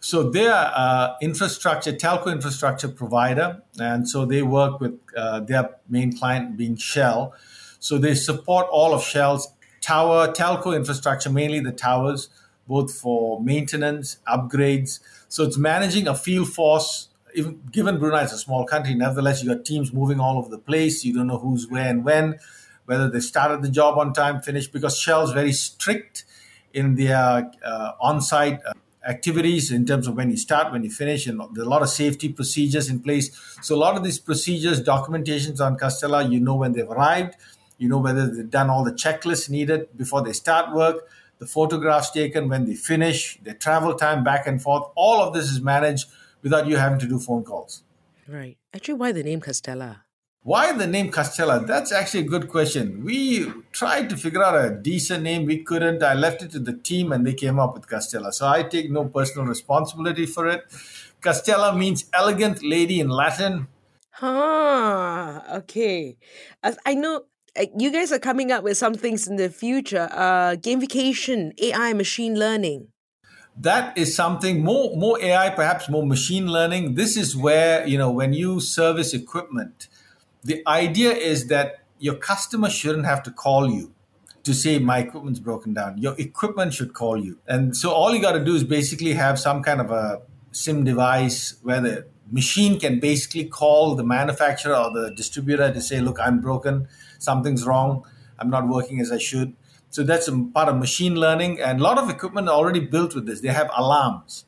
So 0.00 0.28
they 0.28 0.46
are 0.48 0.70
uh, 0.74 1.14
infrastructure, 1.22 1.92
telco 1.92 2.30
infrastructure 2.30 2.88
provider, 2.88 3.62
and 3.80 4.06
so 4.06 4.26
they 4.26 4.42
work 4.42 4.78
with 4.78 5.00
uh, 5.16 5.40
their 5.40 5.70
main 5.88 6.14
client 6.14 6.58
being 6.58 6.76
Shell. 6.76 7.32
So 7.78 7.96
they 7.96 8.14
support 8.14 8.66
all 8.70 8.92
of 8.92 9.02
Shell's 9.02 9.48
tower 9.80 10.28
telco 10.28 10.76
infrastructure, 10.76 11.30
mainly 11.30 11.60
the 11.60 11.72
towers, 11.72 12.28
both 12.68 12.92
for 12.94 13.42
maintenance, 13.42 14.18
upgrades. 14.28 15.00
So 15.34 15.42
it's 15.42 15.58
managing 15.58 16.06
a 16.06 16.14
field 16.14 16.52
force. 16.52 17.08
Even, 17.34 17.60
given 17.72 17.98
Brunei 17.98 18.22
is 18.22 18.32
a 18.32 18.38
small 18.38 18.64
country, 18.64 18.94
nevertheless, 18.94 19.42
you 19.42 19.52
got 19.52 19.64
teams 19.64 19.92
moving 19.92 20.20
all 20.20 20.38
over 20.38 20.48
the 20.48 20.58
place. 20.58 21.04
You 21.04 21.12
don't 21.12 21.26
know 21.26 21.38
who's 21.38 21.68
where 21.68 21.88
and 21.88 22.04
when, 22.04 22.38
whether 22.84 23.10
they 23.10 23.18
started 23.18 23.60
the 23.60 23.68
job 23.68 23.98
on 23.98 24.12
time, 24.12 24.42
finished, 24.42 24.72
because 24.72 24.96
Shell's 24.96 25.32
very 25.32 25.52
strict 25.52 26.24
in 26.72 26.94
their 26.94 27.50
uh, 27.64 27.92
on-site 28.00 28.60
uh, 28.64 28.74
activities 29.08 29.72
in 29.72 29.84
terms 29.84 30.06
of 30.06 30.14
when 30.14 30.30
you 30.30 30.36
start, 30.36 30.70
when 30.70 30.84
you 30.84 30.90
finish, 30.90 31.26
and 31.26 31.40
there's 31.52 31.66
a 31.66 31.68
lot 31.68 31.82
of 31.82 31.88
safety 31.88 32.28
procedures 32.28 32.88
in 32.88 33.00
place. 33.00 33.36
So 33.60 33.74
a 33.74 33.80
lot 33.86 33.96
of 33.96 34.04
these 34.04 34.20
procedures, 34.20 34.80
documentations 34.80 35.60
on 35.60 35.76
Castella, 35.76 36.30
you 36.30 36.38
know 36.38 36.54
when 36.54 36.74
they've 36.74 36.88
arrived, 36.88 37.34
you 37.76 37.88
know 37.88 37.98
whether 37.98 38.32
they've 38.32 38.48
done 38.48 38.70
all 38.70 38.84
the 38.84 38.92
checklists 38.92 39.50
needed 39.50 39.88
before 39.96 40.22
they 40.22 40.32
start 40.32 40.72
work 40.72 41.08
the 41.44 41.50
photographs 41.50 42.10
taken 42.10 42.48
when 42.48 42.64
they 42.64 42.74
finish, 42.74 43.38
the 43.42 43.52
travel 43.52 43.94
time 43.94 44.24
back 44.24 44.46
and 44.46 44.62
forth. 44.62 44.84
All 44.94 45.22
of 45.22 45.34
this 45.34 45.50
is 45.50 45.60
managed 45.60 46.08
without 46.42 46.66
you 46.66 46.76
having 46.76 46.98
to 47.00 47.06
do 47.06 47.18
phone 47.18 47.44
calls. 47.44 47.82
Right. 48.26 48.56
Actually, 48.74 48.94
why 48.94 49.12
the 49.12 49.22
name 49.22 49.40
Castella? 49.40 50.00
Why 50.42 50.72
the 50.72 50.86
name 50.86 51.10
Castella? 51.10 51.66
That's 51.66 51.92
actually 51.92 52.20
a 52.20 52.28
good 52.34 52.48
question. 52.48 53.04
We 53.04 53.52
tried 53.72 54.08
to 54.10 54.16
figure 54.16 54.42
out 54.42 54.56
a 54.62 54.70
decent 54.70 55.22
name. 55.22 55.44
We 55.44 55.58
couldn't. 55.62 56.02
I 56.02 56.14
left 56.14 56.42
it 56.42 56.50
to 56.52 56.58
the 56.58 56.72
team 56.72 57.12
and 57.12 57.26
they 57.26 57.34
came 57.34 57.58
up 57.58 57.74
with 57.74 57.86
Castella. 57.86 58.32
So 58.32 58.46
I 58.46 58.62
take 58.62 58.90
no 58.90 59.04
personal 59.04 59.46
responsibility 59.46 60.26
for 60.26 60.48
it. 60.48 60.64
Castella 61.20 61.76
means 61.76 62.06
elegant 62.14 62.62
lady 62.62 63.00
in 63.00 63.08
Latin. 63.08 63.68
Huh. 64.10 65.42
Okay. 65.60 66.16
As 66.62 66.78
I 66.86 66.94
know 66.94 67.24
you 67.76 67.92
guys 67.92 68.12
are 68.12 68.18
coming 68.18 68.50
up 68.50 68.64
with 68.64 68.76
some 68.76 68.94
things 68.94 69.26
in 69.26 69.36
the 69.36 69.48
future 69.48 70.08
uh, 70.12 70.56
gamification 70.56 71.52
ai 71.60 71.92
machine 71.92 72.38
learning. 72.38 72.88
That 73.56 73.96
is 73.96 74.14
something 74.14 74.64
more 74.64 74.96
more 74.96 75.20
ai 75.22 75.50
perhaps 75.50 75.88
more 75.88 76.06
machine 76.06 76.48
learning. 76.48 76.94
This 76.94 77.16
is 77.16 77.36
where 77.36 77.86
you 77.86 77.98
know 77.98 78.10
when 78.10 78.32
you 78.32 78.60
service 78.60 79.14
equipment 79.14 79.88
the 80.44 80.62
idea 80.66 81.10
is 81.12 81.46
that 81.48 81.80
your 81.98 82.14
customer 82.14 82.68
shouldn't 82.68 83.06
have 83.06 83.22
to 83.22 83.30
call 83.30 83.70
you 83.70 83.92
to 84.42 84.52
say 84.52 84.78
my 84.78 84.98
equipment's 84.98 85.40
broken 85.40 85.72
down. 85.72 85.96
Your 85.96 86.14
equipment 86.18 86.74
should 86.74 86.92
call 86.92 87.16
you. 87.24 87.38
And 87.48 87.74
so 87.74 87.92
all 87.92 88.14
you 88.14 88.20
got 88.20 88.32
to 88.32 88.44
do 88.44 88.54
is 88.54 88.62
basically 88.62 89.14
have 89.14 89.40
some 89.40 89.62
kind 89.62 89.80
of 89.80 89.90
a 89.90 90.20
sim 90.52 90.84
device 90.84 91.54
where 91.62 91.80
the 91.80 92.06
machine 92.30 92.78
can 92.78 93.00
basically 93.00 93.44
call 93.44 93.94
the 93.94 94.04
manufacturer 94.04 94.74
or 94.74 94.90
the 94.92 95.14
distributor 95.14 95.72
to 95.72 95.80
say 95.80 96.00
look 96.00 96.18
i'm 96.18 96.40
broken 96.40 96.88
something's 97.24 97.66
wrong, 97.66 98.04
I'm 98.38 98.50
not 98.50 98.68
working 98.68 99.00
as 99.00 99.10
I 99.10 99.18
should. 99.18 99.54
So 99.90 100.02
that's 100.02 100.28
a 100.28 100.36
part 100.36 100.68
of 100.68 100.76
machine 100.76 101.14
learning. 101.14 101.60
And 101.60 101.80
a 101.80 101.82
lot 101.82 101.98
of 101.98 102.10
equipment 102.10 102.48
are 102.48 102.54
already 102.54 102.80
built 102.80 103.14
with 103.14 103.26
this. 103.26 103.40
They 103.40 103.48
have 103.48 103.70
alarms, 103.76 104.44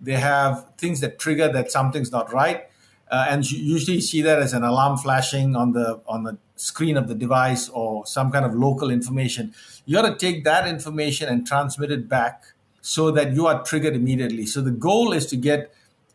they 0.00 0.14
have 0.14 0.66
things 0.78 1.00
that 1.00 1.18
trigger 1.18 1.48
that 1.52 1.70
something's 1.70 2.10
not 2.10 2.32
right. 2.32 2.66
Uh, 3.10 3.26
and 3.28 3.50
you 3.50 3.58
usually 3.58 4.00
see 4.00 4.22
that 4.22 4.38
as 4.40 4.52
an 4.52 4.62
alarm 4.62 4.96
flashing 4.96 5.56
on 5.56 5.72
the 5.72 6.00
on 6.06 6.22
the 6.22 6.38
screen 6.54 6.96
of 6.96 7.08
the 7.08 7.14
device 7.14 7.68
or 7.70 8.06
some 8.06 8.30
kind 8.30 8.44
of 8.44 8.54
local 8.54 8.90
information. 8.90 9.52
You 9.84 9.96
got 9.96 10.08
to 10.08 10.16
take 10.16 10.44
that 10.44 10.68
information 10.68 11.28
and 11.28 11.46
transmit 11.46 11.90
it 11.90 12.08
back 12.08 12.44
so 12.80 13.10
that 13.10 13.32
you 13.32 13.46
are 13.46 13.62
triggered 13.62 13.94
immediately. 13.94 14.46
So 14.46 14.60
the 14.60 14.70
goal 14.70 15.12
is 15.12 15.26
to 15.26 15.36
get 15.36 15.72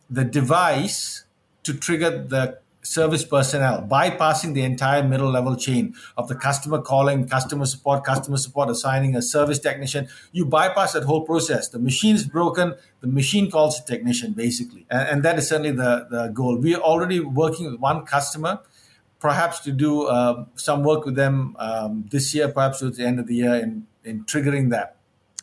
the 0.08 0.24
device 0.24 1.24
to 1.64 1.74
trigger 1.74 2.10
the 2.10 2.58
service 2.86 3.24
personnel, 3.24 3.82
bypassing 3.82 4.54
the 4.54 4.62
entire 4.62 5.02
middle 5.02 5.30
level 5.30 5.56
chain 5.56 5.94
of 6.16 6.28
the 6.28 6.34
customer 6.34 6.80
calling, 6.80 7.28
customer 7.28 7.66
support, 7.66 8.04
customer 8.04 8.36
support 8.36 8.70
assigning 8.70 9.16
a 9.16 9.22
service 9.22 9.58
technician. 9.58 10.08
You 10.32 10.46
bypass 10.46 10.92
that 10.92 11.04
whole 11.04 11.22
process. 11.22 11.68
The 11.68 11.78
machine's 11.78 12.26
broken, 12.26 12.74
the 13.00 13.08
machine 13.08 13.50
calls 13.50 13.80
a 13.80 13.84
technician, 13.84 14.32
basically. 14.32 14.86
And, 14.90 15.08
and 15.08 15.22
that 15.24 15.38
is 15.38 15.48
certainly 15.48 15.72
the, 15.72 16.06
the 16.10 16.28
goal. 16.28 16.56
We 16.58 16.74
are 16.74 16.80
already 16.80 17.20
working 17.20 17.70
with 17.70 17.80
one 17.80 18.06
customer, 18.06 18.60
perhaps 19.18 19.60
to 19.60 19.72
do 19.72 20.04
uh, 20.04 20.44
some 20.54 20.84
work 20.84 21.04
with 21.04 21.16
them 21.16 21.56
um, 21.58 22.06
this 22.10 22.34
year, 22.34 22.48
perhaps 22.48 22.80
towards 22.80 22.96
the 22.96 23.04
end 23.04 23.18
of 23.18 23.26
the 23.26 23.34
year 23.34 23.54
in, 23.54 23.86
in 24.04 24.24
triggering 24.24 24.70
that. 24.70 24.96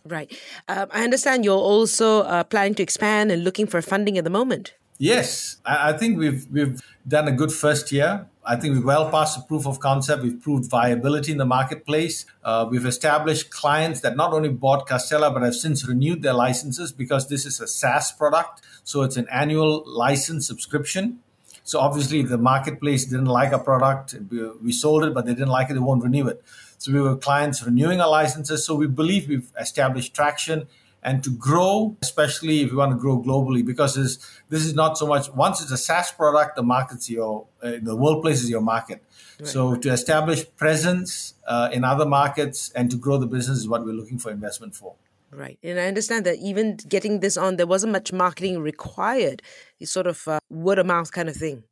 Right. 0.05 0.37
Um, 0.67 0.87
I 0.91 1.03
understand 1.03 1.45
you're 1.45 1.55
also 1.55 2.21
uh, 2.23 2.43
planning 2.43 2.75
to 2.75 2.83
expand 2.83 3.31
and 3.31 3.43
looking 3.43 3.67
for 3.67 3.81
funding 3.81 4.17
at 4.17 4.25
the 4.25 4.29
moment. 4.29 4.73
Yes, 4.99 5.57
I 5.65 5.93
think 5.93 6.19
we've 6.19 6.45
we've 6.51 6.81
done 7.07 7.27
a 7.27 7.31
good 7.31 7.51
first 7.51 7.91
year. 7.91 8.27
I 8.45 8.55
think 8.57 8.75
we've 8.75 8.85
well 8.85 9.09
passed 9.09 9.37
the 9.37 9.43
proof 9.43 9.65
of 9.65 9.79
concept. 9.79 10.21
We've 10.21 10.39
proved 10.39 10.69
viability 10.69 11.31
in 11.31 11.37
the 11.37 11.45
marketplace. 11.45 12.25
Uh, 12.43 12.67
we've 12.69 12.85
established 12.85 13.49
clients 13.49 14.01
that 14.01 14.15
not 14.15 14.33
only 14.33 14.49
bought 14.49 14.87
Castella 14.87 15.33
but 15.33 15.41
have 15.41 15.55
since 15.55 15.87
renewed 15.87 16.21
their 16.21 16.33
licenses 16.33 16.91
because 16.91 17.27
this 17.27 17.45
is 17.45 17.59
a 17.59 17.67
SaaS 17.67 18.11
product. 18.11 18.61
So 18.83 19.01
it's 19.01 19.17
an 19.17 19.27
annual 19.31 19.83
license 19.87 20.45
subscription. 20.45 21.19
So 21.63 21.79
obviously 21.79 22.19
if 22.19 22.29
the 22.29 22.37
marketplace 22.37 23.05
didn't 23.05 23.25
like 23.25 23.53
our 23.53 23.63
product. 23.63 24.15
We 24.61 24.73
sold 24.73 25.05
it, 25.05 25.13
but 25.13 25.25
they 25.25 25.33
didn't 25.33 25.49
like 25.49 25.69
it. 25.69 25.73
They 25.73 25.79
won't 25.79 26.03
renew 26.03 26.27
it. 26.27 26.43
So 26.77 26.91
we 26.91 26.99
were 26.99 27.15
clients 27.15 27.63
renewing 27.63 28.01
our 28.01 28.09
licenses. 28.09 28.65
So 28.65 28.75
we 28.75 28.87
believe 28.87 29.27
we've 29.27 29.49
established 29.57 30.13
traction 30.13 30.67
and 31.03 31.23
to 31.23 31.31
grow, 31.31 31.97
especially 32.01 32.61
if 32.61 32.71
you 32.71 32.77
want 32.77 32.91
to 32.91 32.97
grow 32.97 33.21
globally, 33.21 33.65
because 33.65 33.95
this, 33.95 34.17
this 34.49 34.65
is 34.65 34.73
not 34.73 34.97
so 34.97 35.05
much, 35.05 35.31
once 35.33 35.61
it's 35.61 35.71
a 35.71 35.77
SaaS 35.77 36.11
product, 36.11 36.55
the 36.55 36.63
market's 36.63 37.09
your, 37.09 37.45
uh, 37.61 37.73
the 37.81 37.95
workplace 37.95 38.41
is 38.41 38.49
your 38.49 38.61
market. 38.61 39.03
Right. 39.39 39.47
So 39.47 39.75
to 39.75 39.91
establish 39.91 40.45
presence 40.55 41.33
uh, 41.47 41.69
in 41.71 41.83
other 41.83 42.05
markets 42.05 42.71
and 42.75 42.89
to 42.91 42.97
grow 42.97 43.17
the 43.17 43.27
business 43.27 43.57
is 43.59 43.67
what 43.67 43.85
we're 43.85 43.93
looking 43.93 44.19
for 44.19 44.31
investment 44.31 44.75
for. 44.75 44.95
Right. 45.31 45.57
And 45.63 45.79
I 45.79 45.87
understand 45.87 46.25
that 46.25 46.37
even 46.37 46.77
getting 46.87 47.19
this 47.19 47.37
on, 47.37 47.55
there 47.57 47.67
wasn't 47.67 47.91
much 47.91 48.13
marketing 48.13 48.59
required. 48.59 49.41
It's 49.79 49.91
sort 49.91 50.07
of 50.07 50.27
word 50.49 50.79
of 50.79 50.85
mouth 50.85 51.11
kind 51.11 51.27
of 51.27 51.35
thing. 51.35 51.63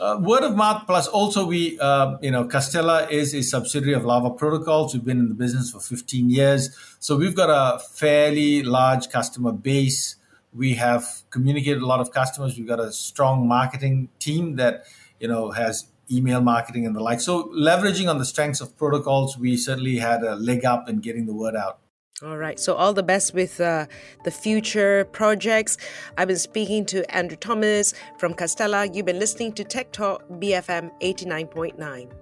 Uh, 0.00 0.18
word 0.20 0.42
of 0.42 0.56
mouth 0.56 0.84
plus 0.86 1.06
also 1.06 1.46
we 1.46 1.78
uh, 1.78 2.16
you 2.22 2.30
know 2.30 2.44
castella 2.44 3.08
is 3.10 3.34
a 3.34 3.42
subsidiary 3.42 3.94
of 3.94 4.04
lava 4.04 4.30
protocols. 4.30 4.94
We've 4.94 5.04
been 5.04 5.18
in 5.18 5.28
the 5.28 5.34
business 5.34 5.70
for 5.70 5.80
15 5.80 6.30
years. 6.30 6.76
So 6.98 7.16
we've 7.16 7.34
got 7.34 7.50
a 7.50 7.78
fairly 7.78 8.62
large 8.62 9.10
customer 9.10 9.52
base. 9.52 10.16
We 10.52 10.74
have 10.74 11.04
communicated 11.30 11.82
a 11.82 11.86
lot 11.86 12.00
of 12.00 12.10
customers. 12.10 12.56
We've 12.56 12.66
got 12.66 12.80
a 12.80 12.92
strong 12.92 13.46
marketing 13.46 14.08
team 14.18 14.56
that 14.56 14.84
you 15.20 15.28
know 15.28 15.50
has 15.50 15.86
email 16.10 16.40
marketing 16.40 16.86
and 16.86 16.96
the 16.96 17.00
like. 17.00 17.20
So 17.20 17.44
leveraging 17.54 18.08
on 18.08 18.18
the 18.18 18.24
strengths 18.24 18.60
of 18.60 18.76
protocols 18.76 19.38
we 19.38 19.56
certainly 19.56 19.98
had 19.98 20.22
a 20.22 20.36
leg 20.36 20.64
up 20.64 20.88
in 20.88 21.00
getting 21.00 21.26
the 21.26 21.34
word 21.34 21.54
out 21.54 21.78
all 22.24 22.36
right. 22.36 22.58
So, 22.58 22.74
all 22.74 22.92
the 22.92 23.02
best 23.02 23.34
with 23.34 23.60
uh, 23.60 23.86
the 24.24 24.30
future 24.30 25.04
projects. 25.06 25.76
I've 26.16 26.28
been 26.28 26.38
speaking 26.38 26.86
to 26.86 27.14
Andrew 27.14 27.36
Thomas 27.36 27.94
from 28.18 28.34
Castella. 28.34 28.94
You've 28.94 29.06
been 29.06 29.18
listening 29.18 29.52
to 29.54 29.64
Tech 29.64 29.90
Talk 29.92 30.26
BFM 30.28 30.90
89.9. 31.00 32.21